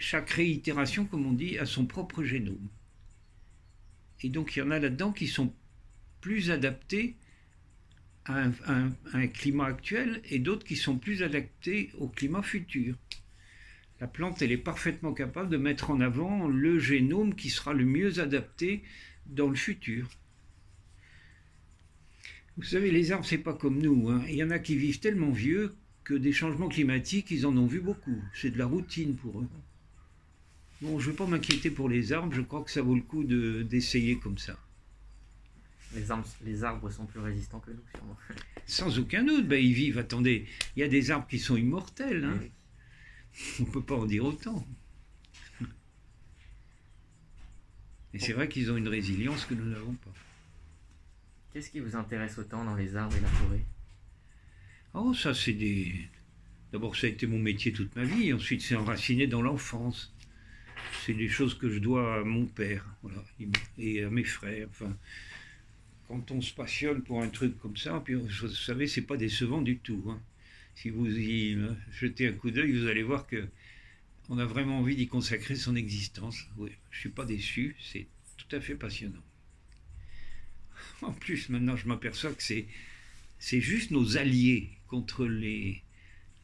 chaque 0.00 0.30
réitération, 0.30 1.04
comme 1.04 1.24
on 1.24 1.32
dit, 1.32 1.56
a 1.58 1.64
son 1.64 1.86
propre 1.86 2.24
génome. 2.24 2.66
Et 4.22 4.28
donc 4.28 4.56
il 4.56 4.58
y 4.58 4.62
en 4.62 4.72
a 4.72 4.80
là-dedans 4.80 5.12
qui 5.12 5.28
sont 5.28 5.54
plus 6.20 6.50
adaptés 6.50 7.14
à 8.24 8.48
un, 8.66 9.26
climat 9.28 9.66
actuel 9.66 10.20
et 10.28 10.40
d'autres 10.40 10.66
qui 10.66 10.74
sont 10.74 10.98
plus 10.98 11.22
adaptés 11.22 11.92
au 11.96 12.08
climat 12.08 12.42
futur. 12.42 12.96
La 14.00 14.06
plante, 14.06 14.40
elle 14.40 14.52
est 14.52 14.56
parfaitement 14.56 15.12
capable 15.12 15.50
de 15.50 15.58
mettre 15.58 15.90
en 15.90 16.00
avant 16.00 16.48
le 16.48 16.78
génome 16.78 17.34
qui 17.34 17.50
sera 17.50 17.74
le 17.74 17.84
mieux 17.84 18.18
adapté 18.18 18.82
dans 19.26 19.48
le 19.48 19.56
futur. 19.56 20.08
Vous 22.56 22.62
savez, 22.62 22.90
les 22.90 23.12
arbres, 23.12 23.26
c'est 23.26 23.38
pas 23.38 23.54
comme 23.54 23.80
nous. 23.80 24.08
Hein. 24.08 24.22
Il 24.28 24.34
y 24.34 24.44
en 24.44 24.50
a 24.50 24.58
qui 24.58 24.76
vivent 24.76 25.00
tellement 25.00 25.30
vieux 25.30 25.74
que 26.04 26.14
des 26.14 26.32
changements 26.32 26.68
climatiques, 26.68 27.30
ils 27.30 27.46
en 27.46 27.56
ont 27.56 27.66
vu 27.66 27.80
beaucoup. 27.80 28.22
C'est 28.34 28.50
de 28.50 28.58
la 28.58 28.66
routine 28.66 29.16
pour 29.16 29.40
eux. 29.40 29.48
Bon, 30.80 30.98
je 30.98 31.06
ne 31.06 31.10
vais 31.12 31.16
pas 31.16 31.26
m'inquiéter 31.26 31.70
pour 31.70 31.90
les 31.90 32.12
arbres, 32.12 32.32
je 32.32 32.40
crois 32.40 32.64
que 32.64 32.70
ça 32.70 32.80
vaut 32.80 32.94
le 32.94 33.02
coup 33.02 33.22
d'essayer 33.24 34.18
comme 34.18 34.38
ça. 34.38 34.58
Les 35.94 36.10
arbres, 36.10 36.26
les 36.44 36.64
arbres 36.64 36.90
sont 36.90 37.04
plus 37.04 37.20
résistants 37.20 37.60
que 37.60 37.70
nous, 37.70 37.82
sûrement. 37.94 38.16
Sans 38.64 38.98
aucun 38.98 39.24
doute, 39.24 39.46
ben, 39.46 39.62
ils 39.62 39.74
vivent. 39.74 39.98
Attendez, 39.98 40.46
il 40.76 40.80
y 40.80 40.82
a 40.82 40.88
des 40.88 41.10
arbres 41.10 41.26
qui 41.26 41.38
sont 41.38 41.56
immortels. 41.56 42.24
Hein. 42.24 42.38
On 43.60 43.64
ne 43.64 43.70
peut 43.70 43.82
pas 43.82 43.96
en 43.96 44.06
dire 44.06 44.24
autant. 44.24 44.66
Et 48.12 48.18
c'est 48.18 48.32
vrai 48.32 48.48
qu'ils 48.48 48.70
ont 48.72 48.76
une 48.76 48.88
résilience 48.88 49.44
que 49.44 49.54
nous 49.54 49.66
n'avons 49.66 49.94
pas. 49.94 50.12
Qu'est-ce 51.52 51.70
qui 51.70 51.80
vous 51.80 51.96
intéresse 51.96 52.38
autant 52.38 52.64
dans 52.64 52.74
les 52.74 52.96
arbres 52.96 53.16
et 53.16 53.20
la 53.20 53.28
forêt? 53.28 53.64
Oh, 54.94 55.14
ça, 55.14 55.34
c'est 55.34 55.52
des. 55.52 55.94
D'abord, 56.72 56.96
ça 56.96 57.06
a 57.06 57.10
été 57.10 57.26
mon 57.26 57.38
métier 57.38 57.72
toute 57.72 57.94
ma 57.96 58.04
vie. 58.04 58.32
Ensuite, 58.32 58.62
c'est 58.62 58.76
enraciné 58.76 59.26
dans 59.26 59.42
l'enfance. 59.42 60.12
C'est 61.04 61.14
des 61.14 61.28
choses 61.28 61.54
que 61.56 61.70
je 61.70 61.78
dois 61.78 62.20
à 62.20 62.24
mon 62.24 62.46
père 62.46 62.84
voilà, 63.02 63.22
et 63.78 64.04
à 64.04 64.10
mes 64.10 64.24
frères. 64.24 64.66
Enfin, 64.70 64.96
quand 66.08 66.30
on 66.32 66.40
se 66.40 66.52
passionne 66.52 67.02
pour 67.02 67.22
un 67.22 67.28
truc 67.28 67.58
comme 67.60 67.76
ça, 67.76 68.00
puis 68.04 68.14
vous 68.14 68.48
savez, 68.48 68.86
c'est 68.88 69.02
pas 69.02 69.16
décevant 69.16 69.62
du 69.62 69.78
tout. 69.78 70.04
hein. 70.08 70.20
Si 70.74 70.90
vous 70.90 71.06
y 71.06 71.58
jetez 71.92 72.28
un 72.28 72.32
coup 72.32 72.50
d'œil, 72.50 72.72
vous 72.72 72.86
allez 72.86 73.02
voir 73.02 73.26
que 73.26 73.48
on 74.28 74.38
a 74.38 74.44
vraiment 74.44 74.78
envie 74.78 74.96
d'y 74.96 75.08
consacrer 75.08 75.56
son 75.56 75.74
existence. 75.76 76.46
Je 76.90 76.98
suis 76.98 77.08
pas 77.08 77.24
déçu, 77.24 77.76
c'est 77.80 78.06
tout 78.36 78.56
à 78.56 78.60
fait 78.60 78.74
passionnant. 78.74 79.22
En 81.02 81.12
plus, 81.12 81.48
maintenant, 81.48 81.76
je 81.76 81.88
m'aperçois 81.88 82.32
que 82.32 82.42
c'est 82.42 82.66
c'est 83.38 83.60
juste 83.60 83.90
nos 83.90 84.18
alliés 84.18 84.70
contre 84.86 85.26
les, 85.26 85.82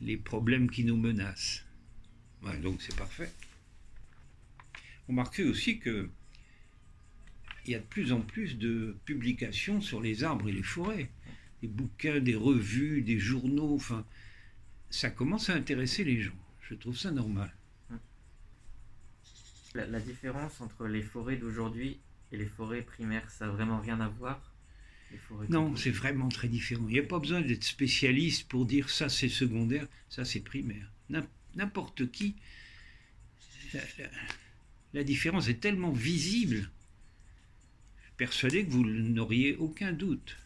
les 0.01 0.17
problèmes 0.17 0.71
qui 0.71 0.83
nous 0.85 0.97
menacent. 0.97 1.67
Donc 2.63 2.81
c'est 2.81 2.97
parfait. 2.97 3.31
Remarquez 5.09 5.45
aussi 5.45 5.79
que 5.79 6.11
il 7.67 7.73
y 7.73 7.75
a 7.75 7.81
de 7.81 7.85
plus 7.85 8.13
en 8.13 8.21
plus 8.21 8.57
de 8.57 8.97
publications 9.05 9.81
sur 9.81 10.01
les 10.01 10.23
arbres 10.23 10.49
et 10.49 10.53
les 10.53 10.63
forêts. 10.63 11.11
Des 11.63 11.69
bouquins, 11.69 12.21
des 12.21 12.35
revues, 12.37 13.03
des 13.03 13.19
journaux, 13.19 13.75
enfin, 13.75 14.05
ça 14.91 15.11
commence 15.11 15.51
à 15.51 15.55
intéresser 15.55 16.05
les 16.05 16.21
gens. 16.23 16.37
Je 16.63 16.75
trouve 16.75 16.97
ça 16.99 17.11
normal. 17.13 17.53
la, 19.75 19.87
la 19.87 20.01
différence 20.01 20.61
entre 20.61 20.89
les 20.89 21.03
forêts 21.03 21.37
d'aujourd'hui 21.37 22.01
et 22.33 22.37
les 22.37 22.47
forêts 22.47 22.83
primaires, 22.83 23.31
ça 23.31 23.47
n'a 23.47 23.53
vraiment 23.53 23.81
rien 23.81 24.01
à 24.01 24.09
voir? 24.09 24.41
Non, 25.49 25.77
c'est 25.77 25.91
vraiment 25.91 26.29
très 26.29 26.49
différent. 26.49 26.87
Il 26.89 26.93
n'y 26.95 26.99
a 26.99 27.03
pas 27.03 27.19
besoin 27.19 27.41
d'être 27.41 27.65
spécialiste 27.65 28.49
pour 28.49 28.67
dire 28.67 28.91
ça 28.91 29.09
c'est 29.09 29.29
secondaire, 29.29 29.87
ça 30.09 30.25
c'est 30.25 30.41
primaire. 30.41 30.91
N'im- 31.11 31.27
N'importe 31.55 32.11
qui, 32.11 32.37
la, 33.73 33.81
la- 33.99 34.11
la 34.95 35.05
différence 35.05 35.49
est 35.49 35.61
tellement 35.61 35.93
visible, 35.93 36.71
je 37.99 38.05
suis 38.05 38.13
persuadé 38.17 38.65
que 38.65 38.71
vous 38.71 38.85
n'auriez 38.85 39.57
aucun 39.57 39.93
doute. 39.93 40.37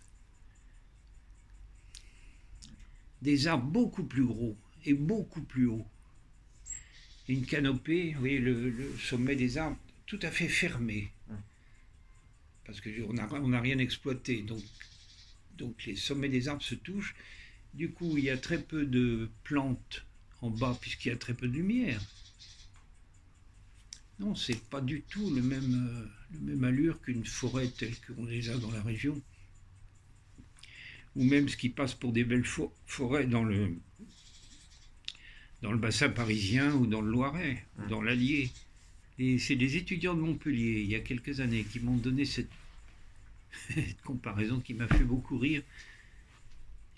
Des 3.22 3.46
arbres 3.46 3.70
beaucoup 3.70 4.04
plus 4.04 4.24
gros 4.24 4.56
et 4.84 4.94
beaucoup 4.94 5.42
plus 5.42 5.66
hauts. 5.66 5.86
Une 7.28 7.46
canopée, 7.46 8.12
vous 8.14 8.20
voyez, 8.20 8.38
le, 8.38 8.70
le 8.70 8.96
sommet 8.98 9.36
des 9.36 9.58
arbres 9.58 9.78
tout 10.06 10.18
à 10.22 10.30
fait 10.30 10.48
fermé 10.48 11.12
parce 12.70 12.80
qu'on 12.80 13.12
n'a 13.12 13.28
on 13.32 13.48
n'a 13.48 13.60
rien 13.60 13.78
exploité. 13.78 14.42
Donc, 14.42 14.62
donc 15.58 15.84
les 15.86 15.96
sommets 15.96 16.28
des 16.28 16.46
arbres 16.46 16.62
se 16.62 16.76
touchent. 16.76 17.16
Du 17.74 17.90
coup, 17.90 18.16
il 18.16 18.24
y 18.24 18.30
a 18.30 18.36
très 18.36 18.62
peu 18.62 18.86
de 18.86 19.28
plantes 19.42 20.04
en 20.40 20.50
bas 20.50 20.78
puisqu'il 20.80 21.08
y 21.08 21.12
a 21.12 21.16
très 21.16 21.34
peu 21.34 21.48
de 21.48 21.54
lumière. 21.54 22.00
Non, 24.20 24.36
c'est 24.36 24.62
pas 24.68 24.80
du 24.80 25.02
tout 25.02 25.34
le 25.34 25.42
même, 25.42 25.74
euh, 25.74 26.06
le 26.32 26.40
même 26.40 26.62
allure 26.62 27.00
qu'une 27.00 27.24
forêt 27.24 27.68
telle 27.68 27.94
qu'on 28.02 28.24
les 28.26 28.50
a 28.50 28.56
dans 28.56 28.70
la 28.70 28.82
région. 28.82 29.20
Ou 31.16 31.24
même 31.24 31.48
ce 31.48 31.56
qui 31.56 31.68
passe 31.68 31.94
pour 31.94 32.12
des 32.12 32.24
belles 32.24 32.42
fo- 32.44 32.72
forêts 32.86 33.26
dans 33.26 33.44
le, 33.44 33.76
dans 35.62 35.72
le 35.72 35.78
bassin 35.78 36.08
parisien 36.08 36.72
ou 36.74 36.86
dans 36.86 37.00
le 37.00 37.10
Loiret, 37.10 37.64
ou 37.78 37.88
dans 37.88 38.02
l'Allier. 38.02 38.50
Et 39.18 39.38
c'est 39.38 39.56
des 39.56 39.76
étudiants 39.76 40.14
de 40.14 40.20
Montpellier, 40.20 40.80
il 40.82 40.90
y 40.90 40.94
a 40.94 41.00
quelques 41.00 41.40
années, 41.40 41.64
qui 41.64 41.80
m'ont 41.80 41.96
donné 41.96 42.24
cette, 42.24 42.50
cette 43.74 44.00
comparaison 44.02 44.60
qui 44.60 44.74
m'a 44.74 44.86
fait 44.88 45.04
beaucoup 45.04 45.38
rire. 45.38 45.62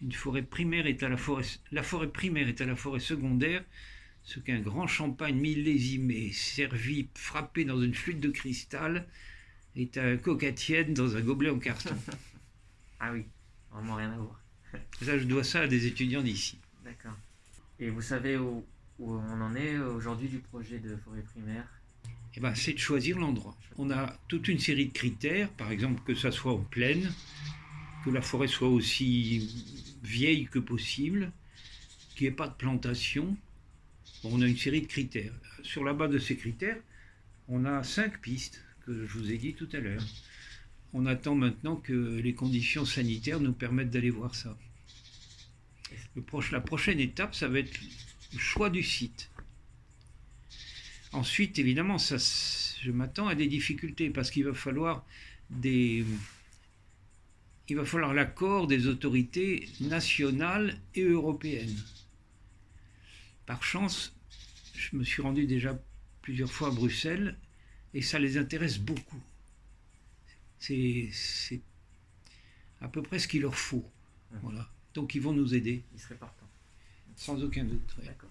Une 0.02 0.12
forêt 0.12 0.42
primaire 0.42 0.87
est 0.87 1.02
à 1.02 1.09
la 1.09 1.16
forêt, 1.16 1.45
la 1.71 1.83
forêt 1.83 2.09
primaire 2.11 2.49
est 2.49 2.61
à 2.61 2.66
la 2.66 2.76
forêt 2.76 3.00
secondaire, 3.00 3.64
ce 4.25 4.40
qu'un 4.40 4.61
grand 4.61 4.87
champagne 4.87 5.37
millésimé, 5.37 6.33
servi, 6.33 7.09
frappé 7.14 7.64
dans 7.64 7.81
une 7.81 7.94
flûte 7.94 8.20
de 8.20 8.31
cristal, 8.31 9.07
est 9.77 9.96
à 9.96 10.05
un 10.05 10.16
coca 10.16 10.53
tiède 10.53 10.92
dans 10.94 11.16
un 11.16 11.20
gobelet 11.20 11.51
en 11.51 11.59
carton. 11.59 11.96
Ah 13.01 13.12
oui, 13.12 13.25
vraiment 13.73 13.97
rien 13.97 14.13
à 14.13 14.17
voir. 14.17 14.41
Ça, 15.03 15.19
je 15.19 15.25
dois 15.25 15.45
ça 15.45 15.61
à 15.63 15.67
des 15.67 15.87
étudiants 15.87 16.23
d'ici. 16.23 16.59
D'accord. 16.85 17.17
Et 17.79 17.91
vous 17.91 18.03
savez 18.03 18.37
où, 18.37 18.65
où 18.99 19.13
on 19.15 19.41
en 19.41 19.55
est 19.55 19.77
aujourd'hui 19.79 20.29
du 20.29 20.39
projet 20.39 20.79
de 20.79 20.97
forêt 20.97 21.23
primaire? 21.23 21.67
Eh 22.35 22.41
ben, 22.41 22.55
c'est 22.55 22.73
de 22.73 22.79
choisir 22.79 23.19
l'endroit. 23.19 23.57
On 23.77 23.91
a 23.91 24.17
toute 24.29 24.49
une 24.49 24.59
série 24.59 24.87
de 24.87 24.93
critères, 24.93 25.51
par 25.51 25.71
exemple 25.71 26.03
que 26.05 26.15
ça 26.15 26.31
soit 26.31 26.53
en 26.53 26.63
plaine, 26.63 27.13
que 28.05 28.11
la 28.11 28.23
forêt 28.23 28.49
soit 28.49 28.69
aussi 28.69 29.97
vieille 30.03 30.47
que 30.47 30.59
possible, 30.59 31.31
qu'il 32.15 32.27
n'y 32.27 32.33
ait 32.33 32.37
pas 32.37 32.49
de 32.49 32.55
plantation. 32.55 33.37
Bon, 34.23 34.31
on 34.33 34.43
a 34.43 34.47
une 34.47 34.57
série 34.57 34.81
de 34.81 34.87
critères. 34.87 35.33
Sur 35.63 35.85
la 35.85 35.93
base 35.93 36.11
de 36.11 36.19
ces 36.19 36.37
critères, 36.37 36.79
on 37.49 37.65
a 37.65 37.83
cinq 37.83 38.21
pistes 38.21 38.63
que 38.87 39.07
je 39.07 39.19
vous 39.19 39.31
ai 39.31 39.39
dit 39.39 39.55
tout 39.55 39.69
à 39.73 39.79
l'heure. 39.79 40.03
On 40.92 41.07
attend 41.07 41.35
maintenant 41.35 41.76
que 41.76 41.92
les 41.92 42.35
conditions 42.35 42.85
sanitaires 42.85 43.40
nous 43.40 43.52
permettent 43.52 43.90
d'aller 43.90 44.11
voir 44.11 44.35
ça. 44.35 44.57
La 46.50 46.61
prochaine 46.61 47.00
étape, 47.00 47.35
ça 47.35 47.48
va 47.48 47.61
être 47.61 47.81
le 48.33 48.38
choix 48.38 48.68
du 48.68 48.83
site. 48.83 49.31
Ensuite, 51.12 51.59
évidemment, 51.59 51.98
ça, 51.98 52.16
je 52.83 52.90
m'attends 52.90 53.28
à 53.28 53.35
des 53.35 53.46
difficultés 53.46 54.11
parce 54.11 54.31
qu'il 54.31 54.44
va 54.44 54.55
falloir 54.55 55.05
des, 55.50 56.05
il 57.68 57.76
va 57.76 57.85
falloir 57.87 58.12
l'accord 58.12 58.66
des 58.66 58.87
autorités 58.87 59.68
nationales 59.81 60.78
et 60.94 61.05
européennes. 61.05 61.76
Par 63.46 63.62
chance, 63.62 64.14
je 64.74 64.96
me 64.96 65.05
suis 65.05 65.22
rendu 65.22 65.46
déjà 65.46 65.81
plusieurs 66.20 66.52
fois 66.52 66.68
à 66.68 66.70
Bruxelles 66.70 67.37
et 67.94 68.02
ça 68.02 68.18
les 68.18 68.37
intéresse 68.37 68.78
beaucoup. 68.78 69.22
C'est 70.62 71.09
c'est 71.12 71.61
à 72.81 72.87
peu 72.87 73.03
près 73.03 73.18
ce 73.18 73.27
qu'il 73.27 73.42
leur 73.42 73.57
faut. 73.57 73.85
Voilà. 74.42 74.70
Donc 74.94 75.16
ils 75.16 75.20
vont 75.20 75.33
nous 75.33 75.55
aider, 75.57 75.83
Il 75.92 75.98
serait 76.01 76.14
partant. 76.14 76.48
sans 77.16 77.42
aucun 77.42 77.64
doute. 77.64 77.96
ouais. 77.98 78.07
D'accord. 78.07 78.31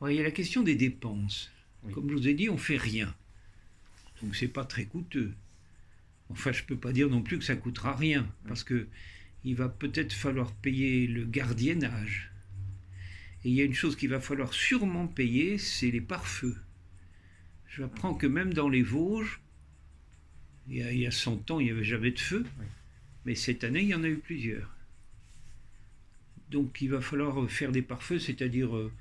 Ouais, 0.00 0.14
il 0.14 0.18
y 0.18 0.20
a 0.20 0.24
la 0.24 0.32
question 0.32 0.64
des 0.64 0.74
dépenses. 0.74 1.52
Oui. 1.84 1.92
Comme 1.92 2.08
je 2.10 2.14
vous 2.14 2.26
ai 2.26 2.34
dit, 2.34 2.48
on 2.48 2.58
fait 2.58 2.76
rien. 2.76 3.14
Donc 4.20 4.34
c'est 4.34 4.48
pas 4.48 4.64
très 4.64 4.86
coûteux. 4.86 5.34
Enfin, 6.30 6.50
je 6.50 6.64
peux 6.64 6.76
pas 6.76 6.92
dire 6.92 7.08
non 7.08 7.22
plus 7.22 7.38
que 7.38 7.44
ça 7.44 7.54
coûtera 7.54 7.94
rien, 7.94 8.28
parce 8.48 8.64
que 8.64 8.88
il 9.44 9.54
va 9.54 9.68
peut-être 9.68 10.12
falloir 10.12 10.52
payer 10.52 11.06
le 11.06 11.24
gardiennage. 11.24 12.32
Et 13.44 13.50
il 13.50 13.54
y 13.54 13.60
a 13.60 13.64
une 13.64 13.74
chose 13.74 13.94
qu'il 13.96 14.08
va 14.10 14.20
falloir 14.20 14.52
sûrement 14.52 15.06
payer, 15.06 15.58
c'est 15.58 15.90
les 15.92 16.00
pare-feux. 16.00 16.56
J'apprends 17.68 18.14
que 18.14 18.26
même 18.26 18.52
dans 18.52 18.68
les 18.68 18.82
Vosges, 18.82 19.41
il 20.68 20.76
y 20.76 20.82
a, 20.82 20.92
il 20.92 21.00
y 21.00 21.06
a 21.06 21.10
100 21.10 21.50
ans, 21.50 21.60
il 21.60 21.64
n'y 21.66 21.70
avait 21.70 21.84
jamais 21.84 22.10
de 22.12 22.18
feu, 22.20 22.44
Oui. 22.58 22.66
mais 23.24 23.34
cette 23.34 23.64
année, 23.64 23.82
il 23.82 23.88
y 23.88 23.94
en 23.94 24.04
a 24.04 24.08
eu 24.08 24.18
plusieurs. 24.18 24.68
Donc 26.50 26.80
il 26.82 26.88
va 26.90 27.00
falloir 27.00 27.48
faire 27.50 27.72
des 27.72 27.82
pare-feux, 27.82 28.18
c'est-à-dire 28.18 28.76
euh, 28.76 28.92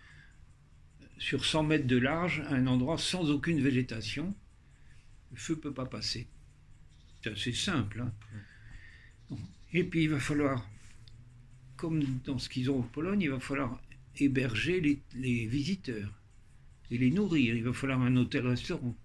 sur 1.17 1.45
100 1.45 1.63
mètres 1.63 1.87
de 1.87 1.97
large, 1.97 2.41
à 2.47 2.53
un 2.53 2.67
endroit 2.67 2.97
sans 2.97 3.29
aucune 3.29 3.59
végétation. 3.61 4.33
Le 5.31 5.37
feu 5.37 5.55
ne 5.55 5.59
peut 5.59 5.73
pas 5.73 5.85
passer. 5.85 6.27
C'est 7.23 7.31
assez 7.31 7.53
simple. 7.53 8.01
hein. 8.01 8.13
Bon. 9.29 9.39
Et 9.73 9.83
puis 9.83 10.03
il 10.03 10.09
va 10.09 10.19
falloir, 10.19 10.67
comme 11.77 12.03
dans 12.25 12.39
ce 12.39 12.49
qu'ils 12.49 12.69
ont 12.71 12.79
en 12.79 12.83
Pologne, 12.83 13.21
il 13.21 13.29
va 13.29 13.39
falloir 13.39 13.81
héberger 14.17 14.81
les, 14.81 14.99
les 15.15 15.45
visiteurs 15.45 16.11
et 16.89 16.97
les 16.97 17.11
nourrir. 17.11 17.55
Il 17.55 17.63
va 17.63 17.73
falloir 17.73 18.01
un 18.01 18.15
hôtel-restaurant. 18.17 18.95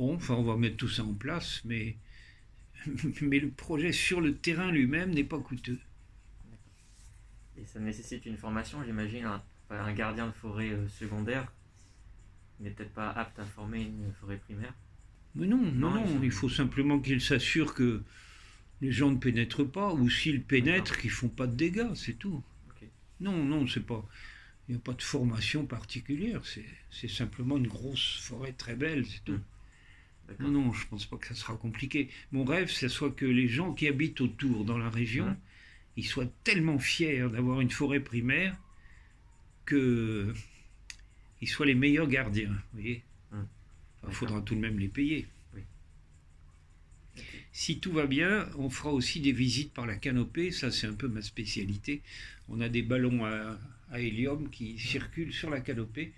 Bon, 0.00 0.14
enfin, 0.14 0.32
on 0.32 0.42
va 0.44 0.56
mettre 0.56 0.78
tout 0.78 0.88
ça 0.88 1.04
en 1.04 1.12
place, 1.12 1.60
mais, 1.66 1.94
mais 3.20 3.38
le 3.38 3.50
projet 3.50 3.92
sur 3.92 4.22
le 4.22 4.34
terrain 4.34 4.72
lui-même 4.72 5.10
n'est 5.10 5.24
pas 5.24 5.38
coûteux. 5.38 5.78
Et 7.58 7.66
ça 7.66 7.80
nécessite 7.80 8.24
une 8.24 8.38
formation, 8.38 8.82
j'imagine. 8.82 9.28
Un, 9.68 9.92
gardien 9.92 10.28
de 10.28 10.32
forêt 10.32 10.70
euh, 10.70 10.88
secondaire 10.88 11.52
n'est 12.60 12.70
peut-être 12.70 12.94
pas 12.94 13.10
apte 13.10 13.38
à 13.40 13.44
former 13.44 13.82
une 13.82 14.10
forêt 14.18 14.38
primaire. 14.38 14.72
Mais 15.34 15.46
non, 15.46 15.58
non, 15.58 15.90
Non, 15.90 16.06
non, 16.06 16.22
il 16.22 16.30
faut- 16.30 16.48
simplement 16.48 16.98
qu'il 16.98 17.20
s'assure 17.20 17.74
que 17.74 18.02
les 18.80 18.92
gens 18.92 19.10
ne 19.10 19.18
pénètrent 19.18 19.70
pas, 19.70 19.92
ou 19.92 20.08
s'ils 20.08 20.42
pénètrent, 20.42 20.96
qu'ils 20.96 21.10
font 21.10 21.28
pas 21.28 21.46
de 21.46 21.54
dégâts, 21.54 21.94
c'est 21.94 22.18
tout. 22.18 22.42
Non, 23.20 23.44
non, 23.44 23.66
c'est 23.66 23.84
pas. 23.84 24.02
Il 24.66 24.76
n'y 24.76 24.78
a 24.78 24.82
pas 24.82 24.94
de 24.94 25.02
formation 25.02 25.66
particulière, 25.66 26.40
c'est 26.90 27.10
simplement 27.10 27.58
une 27.58 27.68
grosse 27.68 28.16
forêt 28.22 28.52
très 28.52 28.76
belle, 28.76 29.04
c'est 29.04 29.22
tout. 29.26 29.32
Mm. 29.32 29.44
Non, 30.38 30.48
non, 30.50 30.72
je 30.72 30.86
pense 30.86 31.06
pas 31.06 31.16
que 31.16 31.26
ça 31.26 31.34
sera 31.34 31.56
compliqué. 31.56 32.08
Mon 32.32 32.44
rêve, 32.44 32.70
c'est 32.70 32.88
soit 32.88 33.10
que 33.10 33.24
les 33.26 33.48
gens 33.48 33.72
qui 33.74 33.88
habitent 33.88 34.20
autour 34.20 34.64
dans 34.64 34.78
la 34.78 34.88
région, 34.90 35.26
Ouais. 35.26 35.36
ils 35.96 36.06
soient 36.06 36.30
tellement 36.44 36.78
fiers 36.78 37.28
d'avoir 37.28 37.60
une 37.60 37.70
forêt 37.70 38.00
primaire 38.00 38.56
que 39.64 40.32
ils 41.40 41.48
soient 41.48 41.66
les 41.66 41.74
meilleurs 41.74 42.08
gardiens. 42.08 42.50
Vous 42.72 42.80
voyez, 42.80 43.02
il 44.06 44.12
faudra 44.12 44.40
tout 44.42 44.54
de 44.54 44.60
même 44.60 44.78
les 44.78 44.88
payer. 44.88 45.26
Si 47.52 47.80
tout 47.80 47.92
va 47.92 48.06
bien, 48.06 48.48
on 48.56 48.70
fera 48.70 48.92
aussi 48.92 49.20
des 49.20 49.32
visites 49.32 49.72
par 49.72 49.86
la 49.86 49.96
canopée. 49.96 50.52
Ça, 50.52 50.70
c'est 50.70 50.86
un 50.86 50.94
peu 50.94 51.08
ma 51.08 51.20
spécialité. 51.22 52.02
On 52.48 52.60
a 52.60 52.68
des 52.68 52.82
ballons 52.82 53.24
à, 53.26 53.58
hélium 53.98 54.48
qui 54.50 54.78
circulent 54.78 55.32
sur 55.32 55.50
la 55.50 55.60
canopée. 55.60 56.12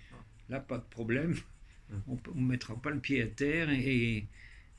Là, 0.50 0.60
pas 0.60 0.76
de 0.78 0.84
problème. 0.84 1.34
On 2.06 2.18
ne 2.34 2.46
mettra 2.46 2.74
pas 2.76 2.90
le 2.90 3.00
pied 3.00 3.22
à 3.22 3.26
terre. 3.26 3.70
Et, 3.70 4.26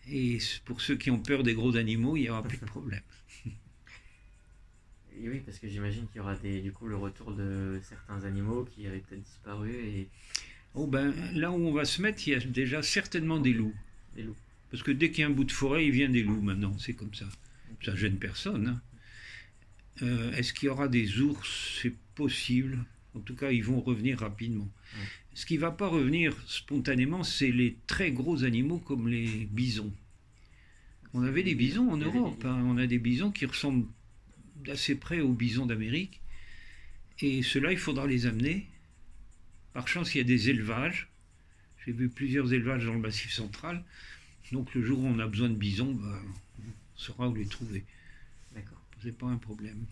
et 0.10 0.38
pour 0.66 0.82
ceux 0.82 0.96
qui 0.96 1.12
ont 1.12 1.20
peur 1.20 1.44
des 1.44 1.54
gros 1.54 1.76
animaux, 1.76 2.18
il 2.18 2.22
n'y 2.22 2.30
aura 2.30 2.44
plus 2.44 2.58
de 2.58 2.66
problème. 2.66 3.02
oui, 5.20 5.42
parce 5.46 5.60
que 5.60 5.68
j'imagine 5.68 6.08
qu'il 6.08 6.18
y 6.18 6.20
aura 6.20 6.36
des, 6.36 6.62
du 6.62 6.72
coup 6.72 6.88
le 6.88 6.98
retour 6.98 7.34
de 7.34 7.80
certains 7.84 8.24
animaux 8.26 8.66
qui 8.66 8.88
avaient 8.88 9.00
peut-être 9.00 9.24
disparu. 9.24 9.74
Et... 9.74 10.10
Oh 10.74 10.88
ben, 10.88 11.14
là 11.34 11.52
où 11.52 11.56
on 11.56 11.72
va 11.72 11.86
se 11.86 12.02
mettre, 12.02 12.28
il 12.28 12.32
y 12.32 12.36
a 12.36 12.40
déjà 12.40 12.82
certainement 12.82 13.40
des 13.40 13.54
loups. 13.54 13.76
Des 14.16 14.24
loups. 14.24 14.36
Parce 14.72 14.82
que 14.82 14.92
dès 14.92 15.12
qu'il 15.12 15.22
y 15.22 15.24
a 15.24 15.28
un 15.28 15.32
bout 15.32 15.44
de 15.44 15.52
forêt, 15.52 15.86
il 15.86 15.92
vient 15.92 16.10
des 16.10 16.24
loups 16.24 16.42
maintenant, 16.42 16.76
c'est 16.80 16.94
comme 16.94 17.14
ça. 17.14 17.26
Ça 17.84 17.96
gêne 17.96 18.18
personne. 18.18 18.68
Hein. 18.68 18.82
Euh, 20.02 20.32
est-ce 20.34 20.54
qu'il 20.54 20.66
y 20.68 20.70
aura 20.70 20.88
des 20.88 21.20
ours? 21.20 21.80
C'est 21.82 21.94
possible. 22.16 22.80
En 23.16 23.20
tout 23.20 23.36
cas, 23.36 23.52
ils 23.52 23.64
vont 23.64 23.80
revenir 23.80 24.20
rapidement. 24.20 24.68
Ce 25.34 25.46
qui 25.46 25.56
ne 25.56 25.60
va 25.60 25.72
pas 25.72 25.88
revenir 25.88 26.36
spontanément, 26.48 27.24
c'est 27.24 27.52
les 27.52 27.78
très 27.88 28.12
gros 28.12 28.44
animaux 28.44 28.80
comme 28.80 29.08
les 29.08 29.48
bisons. 29.52 29.92
On 31.14 31.24
avait 31.24 31.44
des 31.44 31.56
bisons 31.56 31.92
en 31.92 31.98
Europe. 31.98 32.44
Hein. 32.46 32.62
On 32.66 32.78
a 32.78 32.88
des 32.88 32.98
bisons 32.98 33.32
qui 33.32 33.46
ressemblent 33.46 33.86
d'assez 34.64 34.96
près 34.96 35.22
aux 35.22 35.34
bisons 35.34 35.66
d'Amérique. 35.66 36.22
Et 37.20 37.44
ceux-là, 37.44 37.72
il 37.72 37.78
faudra 37.78 38.08
les 38.08 38.26
amener. 38.26 38.68
Par 39.74 39.88
chance, 39.88 40.16
il 40.16 40.20
y 40.20 40.22
a 40.22 40.26
des 40.26 40.50
élevages. 40.50 41.10
J'ai 41.86 41.92
vu 41.92 42.10
plusieurs 42.10 42.52
élevages 42.54 42.86
dans 42.86 42.94
le 42.94 43.00
massif 43.00 43.32
central. 43.32 43.84
Donc 44.52 44.74
le 44.74 44.84
jour 44.84 45.00
où 45.00 45.08
on 45.08 45.20
a 45.20 45.28
besoin 45.28 45.50
de 45.50 45.56
bisons, 45.56 45.94
bah, 45.94 46.22
on 46.60 47.00
saura 47.00 47.28
où 47.28 47.36
les 47.36 47.46
trouver. 47.46 47.84
D'accord. 48.54 48.82
C'est 49.02 49.18
pas 49.18 49.28
un 49.28 49.38
problème. 49.38 49.86